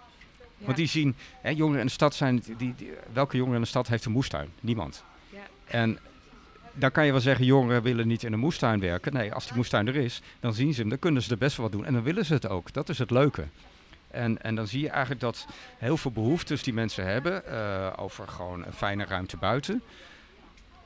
Ja. 0.58 0.64
Want 0.64 0.76
die 0.76 0.86
zien, 0.86 1.16
hè, 1.40 1.50
jongeren 1.50 1.80
in 1.80 1.86
de 1.86 1.92
stad 1.92 2.14
zijn. 2.14 2.42
Die, 2.56 2.74
die, 2.76 2.92
welke 3.12 3.36
jongeren 3.36 3.58
in 3.58 3.62
de 3.62 3.68
stad 3.68 3.88
heeft 3.88 4.04
een 4.04 4.12
moestuin? 4.12 4.48
Niemand. 4.60 5.04
Ja. 5.30 5.38
En 5.64 5.98
dan 6.78 6.90
kan 6.90 7.04
je 7.06 7.12
wel 7.12 7.20
zeggen, 7.20 7.44
jongeren 7.44 7.82
willen 7.82 8.08
niet 8.08 8.22
in 8.22 8.32
een 8.32 8.38
moestuin 8.38 8.80
werken. 8.80 9.12
Nee, 9.12 9.32
als 9.32 9.46
die 9.46 9.56
moestuin 9.56 9.86
er 9.86 9.96
is, 9.96 10.22
dan 10.40 10.54
zien 10.54 10.74
ze 10.74 10.80
hem, 10.80 10.88
dan 10.88 10.98
kunnen 10.98 11.22
ze 11.22 11.30
er 11.30 11.38
best 11.38 11.56
wel 11.56 11.66
wat 11.66 11.74
doen. 11.74 11.86
En 11.86 11.92
dan 11.92 12.02
willen 12.02 12.24
ze 12.24 12.32
het 12.34 12.48
ook. 12.48 12.72
Dat 12.72 12.88
is 12.88 12.98
het 12.98 13.10
leuke. 13.10 13.44
En, 14.10 14.42
en 14.42 14.54
dan 14.54 14.66
zie 14.66 14.80
je 14.80 14.88
eigenlijk 14.88 15.20
dat 15.20 15.46
heel 15.78 15.96
veel 15.96 16.10
behoeftes 16.10 16.62
die 16.62 16.74
mensen 16.74 17.06
hebben 17.06 17.42
uh, 17.48 17.92
over 17.96 18.28
gewoon 18.28 18.66
een 18.66 18.72
fijne 18.72 19.04
ruimte 19.04 19.36
buiten. 19.36 19.82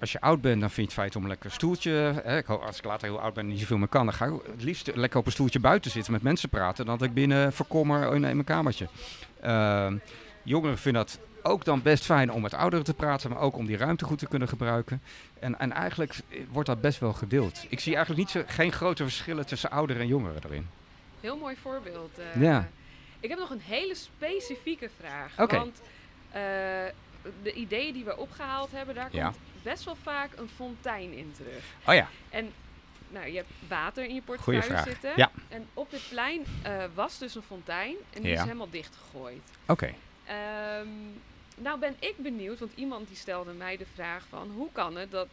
Als 0.01 0.13
je 0.13 0.21
oud 0.21 0.41
bent, 0.41 0.61
dan 0.61 0.71
vind 0.71 0.77
je 0.77 0.83
het 0.83 1.03
feit 1.03 1.17
om 1.17 1.23
een 1.23 1.29
lekker 1.29 1.51
stoeltje. 1.51 1.91
Hè, 2.25 2.45
als 2.45 2.79
ik 2.79 2.85
later 2.85 3.09
heel 3.09 3.21
oud 3.21 3.35
ben 3.35 3.45
en 3.45 3.51
niet 3.51 3.61
zoveel 3.61 3.79
meer 3.79 3.89
kan, 3.89 4.05
dan 4.05 4.15
ga 4.15 4.27
ik 4.27 4.33
het 4.51 4.63
liefst 4.63 4.91
lekker 4.95 5.19
op 5.19 5.27
een 5.27 5.33
stoeltje 5.33 5.61
buiten 5.61 5.91
zitten 5.91 6.13
met 6.13 6.23
mensen 6.23 6.49
praten. 6.49 6.87
Dan 6.87 6.99
dat 6.99 7.09
ik 7.09 7.15
binnen 7.15 7.53
verkommer 7.53 8.15
in, 8.15 8.21
mijn 8.21 8.45
kamertje. 8.45 8.89
Uh, 9.45 9.93
jongeren 10.43 10.79
vinden 10.79 11.03
dat 11.03 11.21
ook 11.43 11.65
dan 11.65 11.83
best 11.83 12.05
fijn 12.05 12.33
om 12.33 12.43
met 12.43 12.55
ouderen 12.55 12.85
te 12.85 12.95
praten, 12.95 13.31
maar 13.31 13.41
ook 13.41 13.57
om 13.57 13.67
die 13.67 13.77
ruimte 13.77 14.05
goed 14.05 14.19
te 14.19 14.27
kunnen 14.27 14.49
gebruiken. 14.49 15.03
En, 15.41 15.59
en 15.59 15.73
eigenlijk 15.73 16.15
wordt 16.51 16.69
dat 16.69 16.81
best 16.81 16.99
wel 16.99 17.13
gedeeld. 17.13 17.67
Ik 17.69 17.81
zie 17.81 17.95
eigenlijk 17.95 18.27
niet 18.27 18.31
zo, 18.31 18.53
geen 18.55 18.73
grote 18.73 19.03
verschillen 19.03 19.47
tussen 19.47 19.71
ouderen 19.71 20.03
en 20.03 20.09
jongeren 20.09 20.43
erin. 20.45 20.69
Heel 21.21 21.37
mooi 21.37 21.57
voorbeeld. 21.63 22.19
Uh, 22.19 22.43
ja. 22.43 22.69
Ik 23.21 23.29
heb 23.29 23.39
nog 23.39 23.51
een 23.51 23.61
hele 23.61 23.95
specifieke 23.95 24.91
vraag. 24.99 25.39
Okay. 25.39 25.59
Want 25.59 25.81
uh, 26.29 26.33
de 27.43 27.53
ideeën 27.55 27.93
die 27.93 28.05
we 28.05 28.17
opgehaald 28.17 28.71
hebben, 28.73 28.95
daar 28.95 29.09
ja. 29.13 29.25
komt 29.25 29.37
best 29.63 29.85
wel 29.85 29.97
vaak 30.03 30.31
een 30.37 30.49
fontein 30.57 31.13
in 31.13 31.33
terug. 31.37 31.65
Oh 31.87 31.95
ja. 31.95 32.09
En 32.29 32.53
nou, 33.09 33.27
je 33.27 33.37
hebt 33.37 33.51
water 33.69 34.05
in 34.05 34.15
je 34.15 34.23
portefeuille 34.23 34.83
zitten. 34.83 35.13
Ja. 35.17 35.31
En 35.49 35.67
op 35.75 35.91
dit 35.91 36.03
plein 36.09 36.41
uh, 36.67 36.85
was 36.95 37.19
dus 37.19 37.35
een 37.35 37.43
fontein 37.43 37.97
en 38.13 38.23
die 38.23 38.31
ja. 38.31 38.37
is 38.37 38.43
helemaal 38.43 38.71
dichtgegooid. 38.71 39.43
Oké. 39.67 39.95
Okay. 40.27 40.81
Um, 40.81 41.21
nou 41.63 41.79
ben 41.79 41.95
ik 41.99 42.15
benieuwd, 42.17 42.59
want 42.59 42.73
iemand 42.75 43.09
die 43.09 43.17
stelde 43.17 43.53
mij 43.53 43.77
de 43.77 43.87
vraag 43.95 44.25
van... 44.29 44.51
hoe 44.51 44.69
kan 44.73 44.97
het 44.97 45.11
dat 45.11 45.29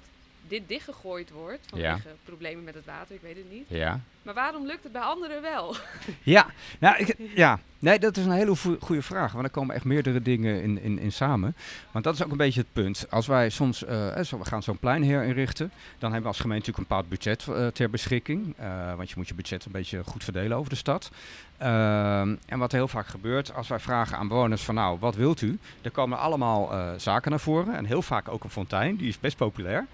dit 0.48 0.68
dichtgegooid 0.68 1.30
wordt 1.30 1.66
vanwege 1.70 2.10
problemen 2.24 2.64
met 2.64 2.74
het 2.74 2.86
water, 2.86 3.16
ik 3.16 3.22
weet 3.22 3.36
het 3.36 3.52
niet. 3.52 3.70
Ja. 3.70 4.00
Maar 4.28 4.36
waarom 4.36 4.66
lukt 4.66 4.84
het 4.84 4.92
bij 4.92 5.02
anderen 5.02 5.42
wel? 5.42 5.76
Ja, 6.24 6.46
nou, 6.80 6.98
ik, 6.98 7.16
ja. 7.36 7.60
Nee, 7.80 8.00
dat 8.00 8.18
is 8.18 8.26
een 8.26 8.32
hele 8.32 8.56
goede 8.80 9.02
vraag. 9.02 9.32
Want 9.32 9.46
er 9.46 9.52
komen 9.52 9.76
echt 9.76 9.84
meerdere 9.84 10.22
dingen 10.22 10.62
in, 10.62 10.82
in, 10.82 11.00
in 11.00 11.12
samen. 11.12 11.56
Want 11.92 12.04
dat 12.04 12.14
is 12.14 12.24
ook 12.24 12.32
een 12.32 12.38
beetje 12.38 12.60
het 12.60 12.74
punt. 12.74 13.06
Als 13.10 13.28
wij 13.28 13.50
soms, 13.50 13.84
uh, 13.84 13.90
we 14.16 14.46
gaan 14.46 14.64
zo'n 14.64 14.78
plein 14.78 15.04
herinrichten, 15.04 15.72
dan 16.00 16.12
hebben 16.12 16.22
we 16.22 16.28
als 16.28 16.40
gemeente 16.40 16.72
natuurlijk 16.72 16.78
een 16.78 16.98
bepaald 16.98 17.10
budget 17.10 17.46
uh, 17.50 17.68
ter 17.68 17.90
beschikking. 17.90 18.56
Want 18.96 19.10
je 19.10 19.16
moet 19.18 19.28
je 19.28 19.34
budget 19.34 19.66
een 19.66 19.72
beetje 19.72 20.04
goed 20.04 20.24
verdelen 20.24 20.58
over 20.58 20.70
de 20.70 20.76
stad. 20.76 21.12
Ehm, 21.58 22.36
en 22.46 22.60
wat 22.60 22.72
heel 22.72 22.88
vaak 22.88 23.08
gebeurt, 23.08 23.54
als 23.54 23.68
wij 23.68 23.80
vragen 23.80 24.18
aan 24.18 24.28
bewoners 24.28 24.64
van 24.64 24.76
nou, 24.76 25.00
wat 25.00 25.16
wilt 25.16 25.42
u? 25.42 25.60
Dan 25.82 25.92
komen 25.92 26.18
allemaal 26.18 26.72
zaken 27.00 27.32
naar 27.32 27.40
voren. 27.40 27.76
En 27.76 27.86
heel 27.86 28.02
vaak 28.02 28.30
ook 28.30 28.44
een 28.44 28.50
fontein, 28.50 28.96
die 28.96 29.08
is 29.08 29.20
best 29.20 29.38
populair. 29.38 29.86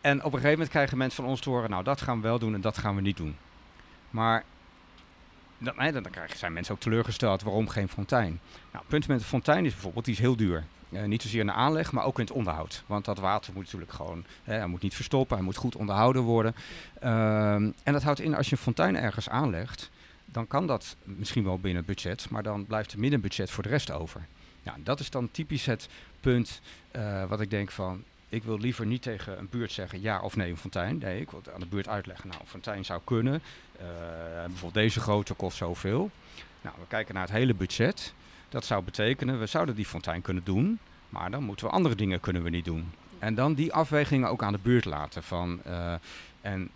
En 0.00 0.16
op 0.16 0.24
een 0.24 0.30
gegeven 0.30 0.50
moment 0.50 0.68
krijgen 0.68 0.98
mensen 0.98 1.22
van 1.22 1.30
ons 1.30 1.40
te 1.40 1.50
horen, 1.50 1.70
nou 1.70 1.84
dat 1.84 2.00
gaan 2.00 2.16
we 2.16 2.28
wel 2.28 2.38
doen 2.38 2.54
en 2.54 2.60
dat 2.60 2.78
gaan 2.78 2.94
we 2.94 3.00
niet 3.00 3.16
doen. 3.16 3.36
Maar 4.14 4.44
dan, 5.58 5.74
dan, 5.92 6.10
krijgen, 6.10 6.38
zijn 6.38 6.52
mensen 6.52 6.74
ook 6.74 6.80
teleurgesteld, 6.80 7.42
waarom 7.42 7.68
geen 7.68 7.88
fontein? 7.88 8.40
Nou, 8.72 8.84
punt 8.88 9.08
met 9.08 9.18
de 9.18 9.24
fontein 9.24 9.64
is 9.64 9.72
bijvoorbeeld, 9.72 10.04
die 10.04 10.14
is 10.14 10.20
heel 10.20 10.36
duur. 10.36 10.64
Uh, 10.90 11.04
niet 11.04 11.22
zozeer 11.22 11.40
in 11.40 11.46
de 11.46 11.52
aanleg, 11.52 11.92
maar 11.92 12.04
ook 12.04 12.18
in 12.18 12.24
het 12.24 12.34
onderhoud. 12.34 12.82
Want 12.86 13.04
dat 13.04 13.18
water 13.18 13.52
moet 13.54 13.64
natuurlijk 13.64 13.92
gewoon, 13.92 14.24
hè, 14.42 14.54
hij 14.54 14.66
moet 14.66 14.82
niet 14.82 14.94
verstoppen, 14.94 15.36
hij 15.36 15.44
moet 15.44 15.56
goed 15.56 15.76
onderhouden 15.76 16.22
worden. 16.22 16.54
Um, 16.94 17.74
en 17.82 17.92
dat 17.92 18.02
houdt 18.02 18.20
in, 18.20 18.34
als 18.34 18.48
je 18.48 18.52
een 18.52 18.62
fontein 18.62 18.96
ergens 18.96 19.28
aanlegt, 19.28 19.90
dan 20.24 20.46
kan 20.46 20.66
dat 20.66 20.96
misschien 21.02 21.44
wel 21.44 21.58
binnen 21.58 21.84
budget, 21.84 22.30
maar 22.30 22.42
dan 22.42 22.66
blijft 22.66 22.92
er 22.92 23.20
budget 23.20 23.50
voor 23.50 23.62
de 23.62 23.68
rest 23.68 23.90
over. 23.90 24.26
Nou, 24.62 24.82
dat 24.82 25.00
is 25.00 25.10
dan 25.10 25.30
typisch 25.30 25.66
het 25.66 25.88
punt 26.20 26.60
uh, 26.96 27.24
wat 27.24 27.40
ik 27.40 27.50
denk 27.50 27.70
van, 27.70 28.04
Ik 28.34 28.42
wil 28.42 28.58
liever 28.58 28.86
niet 28.86 29.02
tegen 29.02 29.38
een 29.38 29.48
buurt 29.50 29.72
zeggen 29.72 30.00
ja 30.00 30.20
of 30.20 30.36
nee 30.36 30.50
een 30.50 30.56
fontein. 30.56 30.98
Nee, 30.98 31.20
ik 31.20 31.30
wil 31.30 31.42
aan 31.54 31.60
de 31.60 31.66
buurt 31.66 31.88
uitleggen, 31.88 32.28
nou 32.28 32.40
fontein 32.46 32.84
zou 32.84 33.00
kunnen. 33.04 33.34
Uh, 33.34 33.80
bijvoorbeeld 34.44 34.74
deze 34.74 35.00
grootte 35.00 35.34
kost 35.34 35.56
zoveel. 35.56 36.10
Nou, 36.60 36.76
we 36.78 36.86
kijken 36.88 37.14
naar 37.14 37.22
het 37.22 37.32
hele 37.32 37.54
budget. 37.54 38.12
Dat 38.48 38.64
zou 38.64 38.82
betekenen, 38.82 39.38
we 39.38 39.46
zouden 39.46 39.74
die 39.74 39.86
fontein 39.86 40.22
kunnen 40.22 40.44
doen, 40.44 40.78
maar 41.08 41.30
dan 41.30 41.42
moeten 41.42 41.66
we 41.66 41.72
andere 41.72 41.94
dingen 41.94 42.20
kunnen 42.20 42.42
we 42.42 42.50
niet 42.50 42.64
doen. 42.64 42.92
En 43.18 43.34
dan 43.34 43.54
die 43.54 43.72
afwegingen 43.72 44.28
ook 44.28 44.42
aan 44.42 44.52
de 44.52 44.58
buurt 44.62 44.84
laten. 44.84 45.22
Van, 45.22 45.60
uh, 45.66 45.94
en 46.40 46.70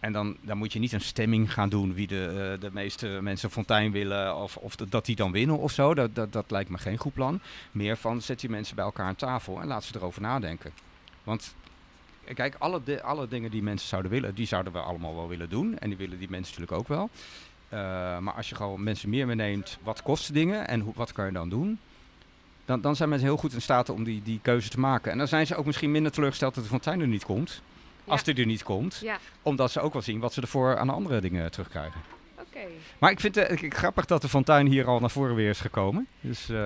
en 0.00 0.12
dan, 0.12 0.36
dan 0.40 0.58
moet 0.58 0.72
je 0.72 0.78
niet 0.78 0.92
een 0.92 1.00
stemming 1.00 1.52
gaan 1.52 1.68
doen 1.68 1.94
wie 1.94 2.06
de, 2.06 2.52
uh, 2.54 2.60
de 2.60 2.70
meeste 2.72 3.06
mensen 3.06 3.50
fontein 3.50 3.92
willen 3.92 4.36
of, 4.36 4.56
of 4.56 4.76
dat 4.76 5.04
die 5.04 5.16
dan 5.16 5.32
winnen 5.32 5.58
of 5.58 5.72
zo. 5.72 5.94
Dat, 5.94 6.14
dat, 6.14 6.32
dat 6.32 6.50
lijkt 6.50 6.70
me 6.70 6.78
geen 6.78 6.96
goed 6.96 7.14
plan. 7.14 7.40
Meer 7.70 7.96
van 7.96 8.22
zet 8.22 8.40
die 8.40 8.50
mensen 8.50 8.76
bij 8.76 8.84
elkaar 8.84 9.06
aan 9.06 9.16
tafel 9.16 9.60
en 9.60 9.66
laat 9.66 9.84
ze 9.84 9.96
erover 9.96 10.22
nadenken. 10.22 10.72
Want 11.24 11.54
kijk, 12.34 12.54
alle, 12.58 12.80
de, 12.84 13.02
alle 13.02 13.28
dingen 13.28 13.50
die 13.50 13.62
mensen 13.62 13.88
zouden 13.88 14.10
willen, 14.10 14.34
die 14.34 14.46
zouden 14.46 14.72
we 14.72 14.78
allemaal 14.78 15.14
wel 15.14 15.28
willen 15.28 15.48
doen. 15.48 15.78
En 15.78 15.88
die 15.88 15.98
willen 15.98 16.18
die 16.18 16.30
mensen 16.30 16.60
natuurlijk 16.60 16.80
ook 16.80 16.88
wel. 16.88 17.10
Uh, 17.72 17.78
maar 18.18 18.34
als 18.34 18.48
je 18.48 18.54
gewoon 18.54 18.82
mensen 18.82 19.08
meer 19.08 19.26
meeneemt, 19.26 19.78
wat 19.82 20.02
kosten 20.02 20.34
dingen 20.34 20.68
en 20.68 20.80
hoe, 20.80 20.92
wat 20.96 21.12
kan 21.12 21.26
je 21.26 21.32
dan 21.32 21.48
doen? 21.48 21.78
Dan, 22.64 22.80
dan 22.80 22.96
zijn 22.96 23.08
mensen 23.08 23.28
heel 23.28 23.36
goed 23.36 23.52
in 23.52 23.62
staat 23.62 23.88
om 23.88 24.04
die, 24.04 24.22
die 24.22 24.40
keuze 24.42 24.68
te 24.68 24.80
maken. 24.80 25.12
En 25.12 25.18
dan 25.18 25.28
zijn 25.28 25.46
ze 25.46 25.56
ook 25.56 25.66
misschien 25.66 25.90
minder 25.90 26.12
teleurgesteld 26.12 26.54
dat 26.54 26.64
de 26.64 26.70
fontein 26.70 27.00
er 27.00 27.06
niet 27.06 27.24
komt. 27.24 27.62
Als 28.06 28.22
die 28.22 28.34
er 28.34 28.46
niet 28.46 28.62
komt. 28.62 28.98
Ja. 29.02 29.18
Omdat 29.42 29.70
ze 29.70 29.80
ook 29.80 29.92
wel 29.92 30.02
zien 30.02 30.20
wat 30.20 30.32
ze 30.32 30.40
ervoor 30.40 30.78
aan 30.78 30.90
andere 30.90 31.20
dingen 31.20 31.50
terugkrijgen. 31.50 32.00
Maar 32.98 33.10
ik 33.10 33.20
vind 33.20 33.34
het 33.34 33.62
uh, 33.62 33.70
grappig 33.70 34.04
dat 34.04 34.22
de 34.22 34.28
fontein 34.28 34.66
hier 34.66 34.86
al 34.86 35.00
naar 35.00 35.10
voren 35.10 35.34
weer 35.34 35.48
is 35.48 35.60
gekomen. 35.60 36.06
Dus 36.20 36.50
uh, 36.50 36.56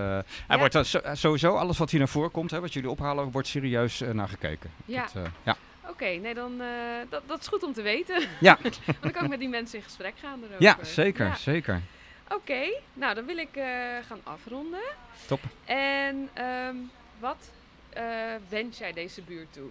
ja. 0.48 0.58
wordt 0.58 0.86
zo, 0.86 1.00
sowieso 1.12 1.54
alles 1.54 1.78
wat 1.78 1.90
hier 1.90 1.98
naar 1.98 2.08
voren 2.08 2.30
komt, 2.30 2.50
hè, 2.50 2.60
wat 2.60 2.72
jullie 2.72 2.90
ophalen, 2.90 3.30
wordt 3.30 3.48
serieus 3.48 4.02
uh, 4.02 4.10
naar 4.10 4.28
gekeken. 4.28 4.70
Ja. 4.84 5.08
Dat, 5.12 5.28
ja. 5.42 5.56
Oké, 5.88 6.04
nee, 6.06 6.34
dan 6.34 6.62
dat, 7.08 7.22
dat 7.26 7.40
is 7.40 7.46
goed 7.46 7.62
om 7.62 7.72
te 7.72 7.82
weten. 7.82 8.28
Ja. 8.40 8.58
Want 8.62 8.80
dan 9.00 9.10
kan 9.10 9.24
ik 9.24 9.30
met 9.30 9.38
die 9.38 9.48
mensen 9.48 9.78
in 9.78 9.84
gesprek 9.84 10.14
gaan 10.20 10.38
erover. 10.38 10.62
Ja, 10.62 10.78
zeker, 10.82 11.36
zeker. 11.36 11.82
Oké, 12.28 12.62
nou 12.92 13.14
dan 13.14 13.26
wil 13.26 13.36
ik 13.36 13.58
gaan 14.08 14.20
afronden. 14.22 14.82
Top. 15.26 15.40
En 15.64 16.28
um, 16.68 16.90
wat 17.18 17.50
wens 18.48 18.78
jij 18.78 18.92
deze 18.92 19.22
buurt 19.22 19.52
toe? 19.52 19.70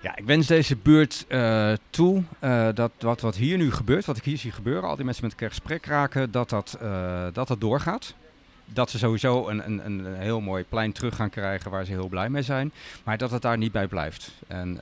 Ja, 0.00 0.16
ik 0.16 0.24
wens 0.24 0.46
deze 0.46 0.76
buurt 0.76 1.24
uh, 1.28 1.72
toe 1.90 2.22
uh, 2.44 2.68
dat 2.74 2.92
wat, 2.98 3.20
wat 3.20 3.36
hier 3.36 3.56
nu 3.56 3.72
gebeurt, 3.72 4.04
wat 4.04 4.16
ik 4.16 4.24
hier 4.24 4.38
zie 4.38 4.52
gebeuren, 4.52 4.88
al 4.88 4.96
die 4.96 5.04
mensen 5.04 5.24
met 5.24 5.32
elkaar 5.32 5.48
gesprek 5.48 5.86
raken, 5.86 6.30
dat 6.30 6.48
dat, 6.50 6.78
uh, 6.82 7.26
dat, 7.32 7.48
dat 7.48 7.60
doorgaat. 7.60 8.14
Dat 8.72 8.90
ze 8.90 8.98
sowieso 8.98 9.48
een, 9.48 9.66
een, 9.66 9.86
een 9.86 10.14
heel 10.14 10.40
mooi 10.40 10.64
plein 10.64 10.92
terug 10.92 11.16
gaan 11.16 11.30
krijgen 11.30 11.70
waar 11.70 11.84
ze 11.84 11.92
heel 11.92 12.08
blij 12.08 12.30
mee 12.30 12.42
zijn. 12.42 12.72
Maar 13.04 13.18
dat 13.18 13.30
het 13.30 13.42
daar 13.42 13.58
niet 13.58 13.72
bij 13.72 13.86
blijft. 13.86 14.32
En 14.46 14.80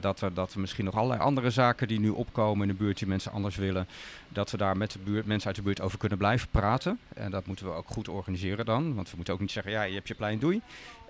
dat, 0.00 0.20
we, 0.20 0.32
dat 0.32 0.54
we 0.54 0.60
misschien 0.60 0.84
nog 0.84 0.94
allerlei 0.94 1.20
andere 1.20 1.50
zaken 1.50 1.88
die 1.88 2.00
nu 2.00 2.08
opkomen 2.08 2.68
in 2.68 2.76
de 2.76 2.82
buurt 2.84 2.98
die 2.98 3.08
mensen 3.08 3.32
anders 3.32 3.56
willen. 3.56 3.86
Dat 4.28 4.50
we 4.50 4.56
daar 4.56 4.76
met 4.76 4.92
de 4.92 4.98
buurt, 4.98 5.26
mensen 5.26 5.46
uit 5.46 5.56
de 5.56 5.62
buurt 5.62 5.80
over 5.80 5.98
kunnen 5.98 6.18
blijven 6.18 6.48
praten. 6.50 6.98
En 7.14 7.30
dat 7.30 7.46
moeten 7.46 7.66
we 7.66 7.72
ook 7.72 7.88
goed 7.88 8.08
organiseren 8.08 8.64
dan. 8.64 8.94
Want 8.94 9.10
we 9.10 9.16
moeten 9.16 9.34
ook 9.34 9.40
niet 9.40 9.50
zeggen, 9.50 9.72
ja, 9.72 9.82
je 9.82 9.94
hebt 9.94 10.08
je 10.08 10.14
plein, 10.14 10.38
doei. 10.38 10.60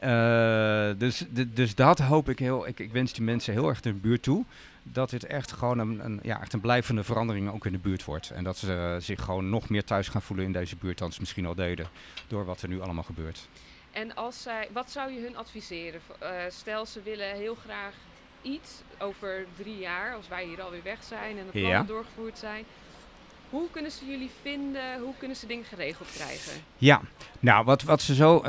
Uh, 0.04 0.90
dus, 0.98 1.24
dus 1.48 1.74
dat 1.74 1.98
hoop 1.98 2.28
ik 2.28 2.38
heel. 2.38 2.66
Ik, 2.66 2.78
ik, 2.78 2.92
wens 2.92 3.12
die 3.12 3.22
mensen 3.22 3.52
heel 3.52 3.68
erg 3.68 3.80
in 3.80 3.92
de 3.92 3.98
buurt 3.98 4.22
toe. 4.22 4.44
Dat 4.82 5.10
dit 5.10 5.24
echt 5.24 5.52
gewoon 5.52 5.78
een, 5.78 6.04
een, 6.04 6.20
ja, 6.22 6.40
echt 6.40 6.52
een 6.52 6.60
blijvende 6.60 7.04
verandering 7.04 7.50
ook 7.50 7.66
in 7.66 7.72
de 7.72 7.78
buurt 7.78 8.04
wordt. 8.04 8.30
En 8.30 8.44
dat 8.44 8.56
ze 8.56 8.66
uh, 8.66 9.02
zich 9.04 9.24
gewoon 9.24 9.50
nog 9.50 9.68
meer 9.68 9.84
thuis 9.84 10.08
gaan 10.08 10.22
voelen 10.22 10.44
in 10.44 10.52
deze 10.52 10.76
buurt 10.76 10.98
dan 10.98 11.12
ze 11.12 11.20
misschien 11.20 11.46
al 11.46 11.54
deden. 11.54 11.86
Door 12.26 12.44
wat 12.44 12.62
er 12.62 12.68
nu 12.68 12.80
allemaal 12.80 13.04
gebeurt. 13.04 13.48
En 13.90 14.14
als 14.14 14.42
zij, 14.42 14.68
wat 14.72 14.90
zou 14.90 15.12
je 15.12 15.20
hun 15.20 15.36
adviseren? 15.36 16.00
Uh, 16.22 16.28
stel 16.48 16.86
ze 16.86 17.02
willen 17.02 17.34
heel 17.34 17.54
graag 17.54 17.94
iets 18.42 18.82
over 18.98 19.46
drie 19.56 19.78
jaar, 19.78 20.14
als 20.14 20.28
wij 20.28 20.44
hier 20.44 20.62
alweer 20.62 20.82
weg 20.82 21.04
zijn 21.04 21.38
en 21.38 21.44
de 21.44 21.50
plannen 21.50 21.70
ja. 21.70 21.82
doorgevoerd 21.82 22.38
zijn. 22.38 22.64
Hoe 23.50 23.70
kunnen 23.70 23.90
ze 23.90 24.06
jullie 24.06 24.30
vinden? 24.42 25.00
Hoe 25.00 25.14
kunnen 25.18 25.36
ze 25.36 25.46
dingen 25.46 25.64
geregeld 25.64 26.08
krijgen? 26.14 26.52
Ja, 26.76 27.00
nou, 27.40 27.64
wat, 27.64 27.82
wat 27.82 28.02
ze 28.02 28.14
zo. 28.14 28.36
Uh, 28.36 28.42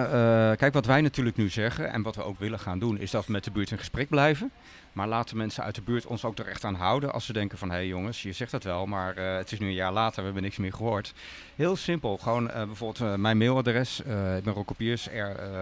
kijk, 0.56 0.74
wat 0.74 0.86
wij 0.86 1.02
natuurlijk 1.02 1.38
nu 1.38 1.50
zeggen 1.50 1.92
en 1.92 2.02
wat 2.02 2.16
we 2.16 2.24
ook 2.24 2.40
willen 2.40 2.60
gaan 2.60 2.80
doen, 2.80 3.00
is 3.00 3.12
dat 3.12 3.26
we 3.26 3.32
met 3.32 3.44
de 3.44 3.52
buurt 3.52 3.72
in 3.72 3.78
gesprek 3.78 4.10
blijven. 4.10 4.52
Maar 4.94 5.08
laten 5.08 5.38
mensen 5.38 5.64
uit 5.64 5.76
de 5.76 5.82
buurt 5.82 6.06
ons 6.06 6.26
ook 6.26 6.38
er 6.38 6.48
echt 6.48 6.64
aan 6.64 6.76
houden 6.76 7.14
als 7.14 7.26
ze 7.26 7.34
denken 7.34 7.58
van... 7.58 7.70
hé 7.70 7.76
hey 7.76 7.88
jongens, 7.88 8.22
je 8.22 8.32
zegt 8.32 8.52
het 8.52 8.64
wel, 8.64 8.86
maar 8.86 9.18
uh, 9.18 9.36
het 9.36 9.52
is 9.52 9.60
nu 9.60 9.68
een 9.68 9.74
jaar 9.74 9.92
later, 9.92 10.18
we 10.18 10.24
hebben 10.24 10.44
niks 10.44 10.58
meer 10.58 10.74
gehoord. 10.74 11.14
Heel 11.56 11.76
simpel, 11.76 12.18
gewoon 12.18 12.48
uh, 12.48 12.64
bijvoorbeeld 12.64 13.18
mijn 13.18 13.38
mailadres. 13.38 14.00
ik 14.38 14.44
ben 14.44 14.54
Rokopiers, 14.54 15.10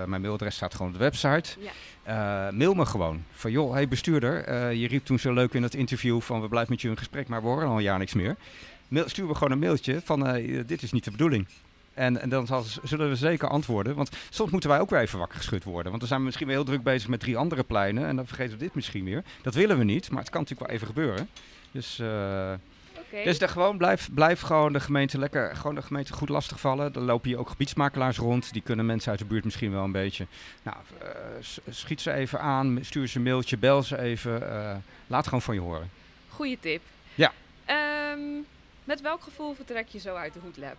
mijn 0.05 0.21
mailadres 0.21 0.55
staat 0.55 0.75
gewoon 0.75 0.87
op 0.87 0.97
de 0.97 1.03
website. 1.03 1.59
Ja. 2.03 2.51
mail 2.51 2.73
me 2.73 2.85
gewoon 2.85 3.23
van 3.31 3.51
joh, 3.51 3.73
hey 3.73 3.87
bestuurder, 3.87 4.71
je 4.73 4.87
riep 4.87 5.05
toen 5.05 5.19
zo 5.19 5.33
leuk 5.33 5.53
in 5.53 5.63
het 5.63 5.75
interview 5.75 6.21
van... 6.21 6.41
we 6.41 6.47
blijven 6.47 6.71
met 6.71 6.81
je 6.81 6.89
in 6.89 6.97
gesprek, 6.97 7.27
maar 7.27 7.41
we 7.41 7.47
horen 7.47 7.67
al 7.67 7.77
een 7.77 7.83
jaar 7.83 7.99
niks 7.99 8.13
meer 8.13 8.35
mail, 8.87 9.09
sturen 9.09 9.29
we 9.29 9.37
gewoon 9.37 9.51
een 9.51 9.59
mailtje 9.59 10.01
van 10.03 10.37
uh, 10.37 10.63
dit 10.65 10.81
is 10.81 10.91
niet 10.91 11.03
de 11.03 11.11
bedoeling. 11.11 11.47
En, 11.97 12.21
en 12.21 12.29
dan 12.29 12.47
zal, 12.47 12.63
zullen 12.83 13.09
we 13.09 13.15
zeker 13.15 13.47
antwoorden. 13.47 13.95
Want 13.95 14.09
soms 14.29 14.51
moeten 14.51 14.69
wij 14.69 14.79
ook 14.79 14.89
weer 14.89 14.99
even 14.99 15.19
wakker 15.19 15.37
geschud 15.37 15.63
worden. 15.63 15.85
Want 15.85 15.99
dan 15.99 16.07
zijn 16.07 16.19
we 16.19 16.25
misschien 16.25 16.47
weer 16.47 16.55
heel 16.55 16.65
druk 16.65 16.83
bezig 16.83 17.09
met 17.09 17.19
drie 17.19 17.37
andere 17.37 17.63
pleinen. 17.63 18.05
En 18.05 18.15
dan 18.15 18.27
vergeten 18.27 18.57
we 18.57 18.63
dit 18.63 18.75
misschien 18.75 19.03
weer. 19.03 19.23
Dat 19.41 19.53
willen 19.53 19.77
we 19.77 19.83
niet, 19.83 20.09
maar 20.09 20.19
het 20.19 20.29
kan 20.29 20.41
natuurlijk 20.41 20.69
wel 20.69 20.77
even 20.77 20.87
gebeuren. 20.87 21.29
Dus, 21.71 21.99
uh, 21.99 22.07
okay. 22.07 23.23
dus 23.23 23.39
de, 23.39 23.47
gewoon 23.47 23.77
blijf, 23.77 24.09
blijf 24.13 24.41
gewoon 24.41 24.73
de 24.73 24.79
gemeente 24.79 25.17
lekker 25.19 25.55
gewoon 25.55 25.75
de 25.75 25.81
gemeente 25.81 26.13
goed 26.13 26.29
lastigvallen. 26.29 26.93
Dan 26.93 27.03
lopen 27.03 27.29
hier 27.29 27.39
ook 27.39 27.49
gebiedsmakelaars 27.49 28.17
rond. 28.17 28.53
Die 28.53 28.61
kunnen 28.61 28.85
mensen 28.85 29.09
uit 29.11 29.19
de 29.19 29.25
buurt 29.25 29.43
misschien 29.43 29.71
wel 29.71 29.83
een 29.83 29.91
beetje. 29.91 30.27
Nou, 30.63 30.77
uh, 31.03 31.09
schiet 31.69 32.01
ze 32.01 32.11
even 32.11 32.39
aan, 32.39 32.79
stuur 32.81 33.07
ze 33.07 33.17
een 33.17 33.23
mailtje, 33.23 33.57
bel 33.57 33.83
ze 33.83 33.99
even. 33.99 34.83
laat 35.07 35.25
gewoon 35.25 35.41
van 35.41 35.53
je 35.53 35.61
horen. 35.61 35.89
Goeie 36.29 36.57
tip. 36.59 36.81
Ja. 37.15 37.31
Um, 38.13 38.45
met 38.87 39.01
welk 39.01 39.21
gevoel 39.21 39.53
vertrek 39.53 39.87
je 39.87 39.99
zo 39.99 40.15
uit 40.15 40.33
de 40.33 40.39
Hoedlab? 40.39 40.77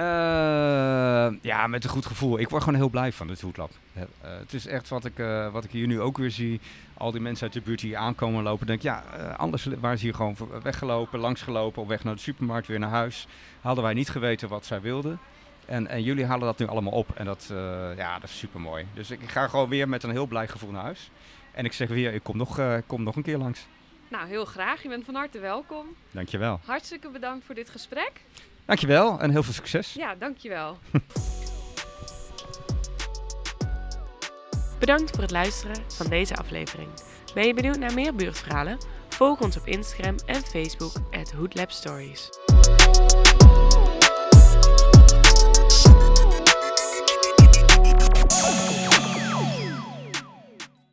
Uh, 0.00 1.40
ja, 1.42 1.66
met 1.66 1.84
een 1.84 1.90
goed 1.90 2.06
gevoel. 2.06 2.38
Ik 2.38 2.48
word 2.48 2.62
gewoon 2.62 2.78
heel 2.78 2.88
blij 2.88 3.12
van 3.12 3.28
het 3.28 3.40
Hoedlab. 3.40 3.70
Uh, 3.96 4.02
het 4.22 4.52
is 4.52 4.66
echt 4.66 4.88
wat 4.88 5.04
ik, 5.04 5.18
uh, 5.18 5.52
wat 5.52 5.64
ik 5.64 5.70
hier 5.70 5.86
nu 5.86 6.00
ook 6.00 6.18
weer 6.18 6.30
zie. 6.30 6.60
Al 6.94 7.12
die 7.12 7.20
mensen 7.20 7.44
uit 7.44 7.52
de 7.52 7.60
buurt 7.60 7.80
die 7.80 7.98
aankomen 7.98 8.42
lopen. 8.42 8.66
Denk 8.66 8.82
ja, 8.82 9.02
anders 9.36 9.64
waren 9.80 9.98
ze 9.98 10.04
hier 10.04 10.14
gewoon 10.14 10.36
weggelopen, 10.62 11.18
langsgelopen, 11.18 11.82
op 11.82 11.88
weg 11.88 12.04
naar 12.04 12.14
de 12.14 12.20
supermarkt, 12.20 12.66
weer 12.66 12.78
naar 12.78 12.90
huis. 12.90 13.26
Hadden 13.60 13.84
wij 13.84 13.94
niet 13.94 14.10
geweten 14.10 14.48
wat 14.48 14.66
zij 14.66 14.80
wilden. 14.80 15.18
En, 15.64 15.86
en 15.86 16.02
jullie 16.02 16.24
halen 16.24 16.46
dat 16.46 16.58
nu 16.58 16.66
allemaal 16.66 16.92
op. 16.92 17.10
En 17.14 17.24
dat, 17.24 17.46
ja, 17.96 18.18
dat 18.18 18.28
is 18.28 18.38
super 18.38 18.60
mooi. 18.60 18.86
Dus 18.94 19.10
ik, 19.10 19.22
ik, 19.22 19.30
ga 19.30 19.48
gewoon 19.48 19.68
weer 19.68 19.88
met 19.88 20.02
een 20.02 20.10
heel 20.10 20.26
blij 20.26 20.48
gevoel 20.48 20.70
naar 20.70 20.82
huis. 20.82 21.10
En 21.52 21.64
ik 21.64 21.72
zeg 21.72 21.88
weer, 21.88 22.14
ik 22.14 22.22
kom 22.22 22.36
nog, 22.36 22.60
kom 22.86 23.02
nog 23.02 23.16
een 23.16 23.22
keer 23.22 23.38
langs. 23.38 23.66
Nou, 24.10 24.28
heel 24.28 24.44
graag. 24.44 24.82
Je 24.82 24.88
bent 24.88 25.04
van 25.04 25.14
harte 25.14 25.38
welkom. 25.38 25.86
Dankjewel. 26.10 26.60
Hartstikke 26.64 27.08
bedankt 27.08 27.44
voor 27.46 27.54
dit 27.54 27.70
gesprek. 27.70 28.12
Dankjewel 28.64 29.20
en 29.20 29.30
heel 29.30 29.42
veel 29.42 29.52
succes. 29.52 29.92
Ja, 29.92 30.14
dankjewel. 30.14 30.78
Bedankt 34.78 35.10
voor 35.10 35.22
het 35.22 35.30
luisteren 35.30 35.76
van 35.88 36.06
deze 36.06 36.36
aflevering. 36.36 36.88
Ben 37.34 37.46
je 37.46 37.54
benieuwd 37.54 37.78
naar 37.78 37.94
meer 37.94 38.14
buurtverhalen? 38.14 38.78
Volg 39.08 39.40
ons 39.40 39.56
op 39.56 39.66
Instagram 39.66 40.16
en 40.26 40.42
Facebook 40.42 40.92
at 41.10 41.34
Stories. 41.72 42.28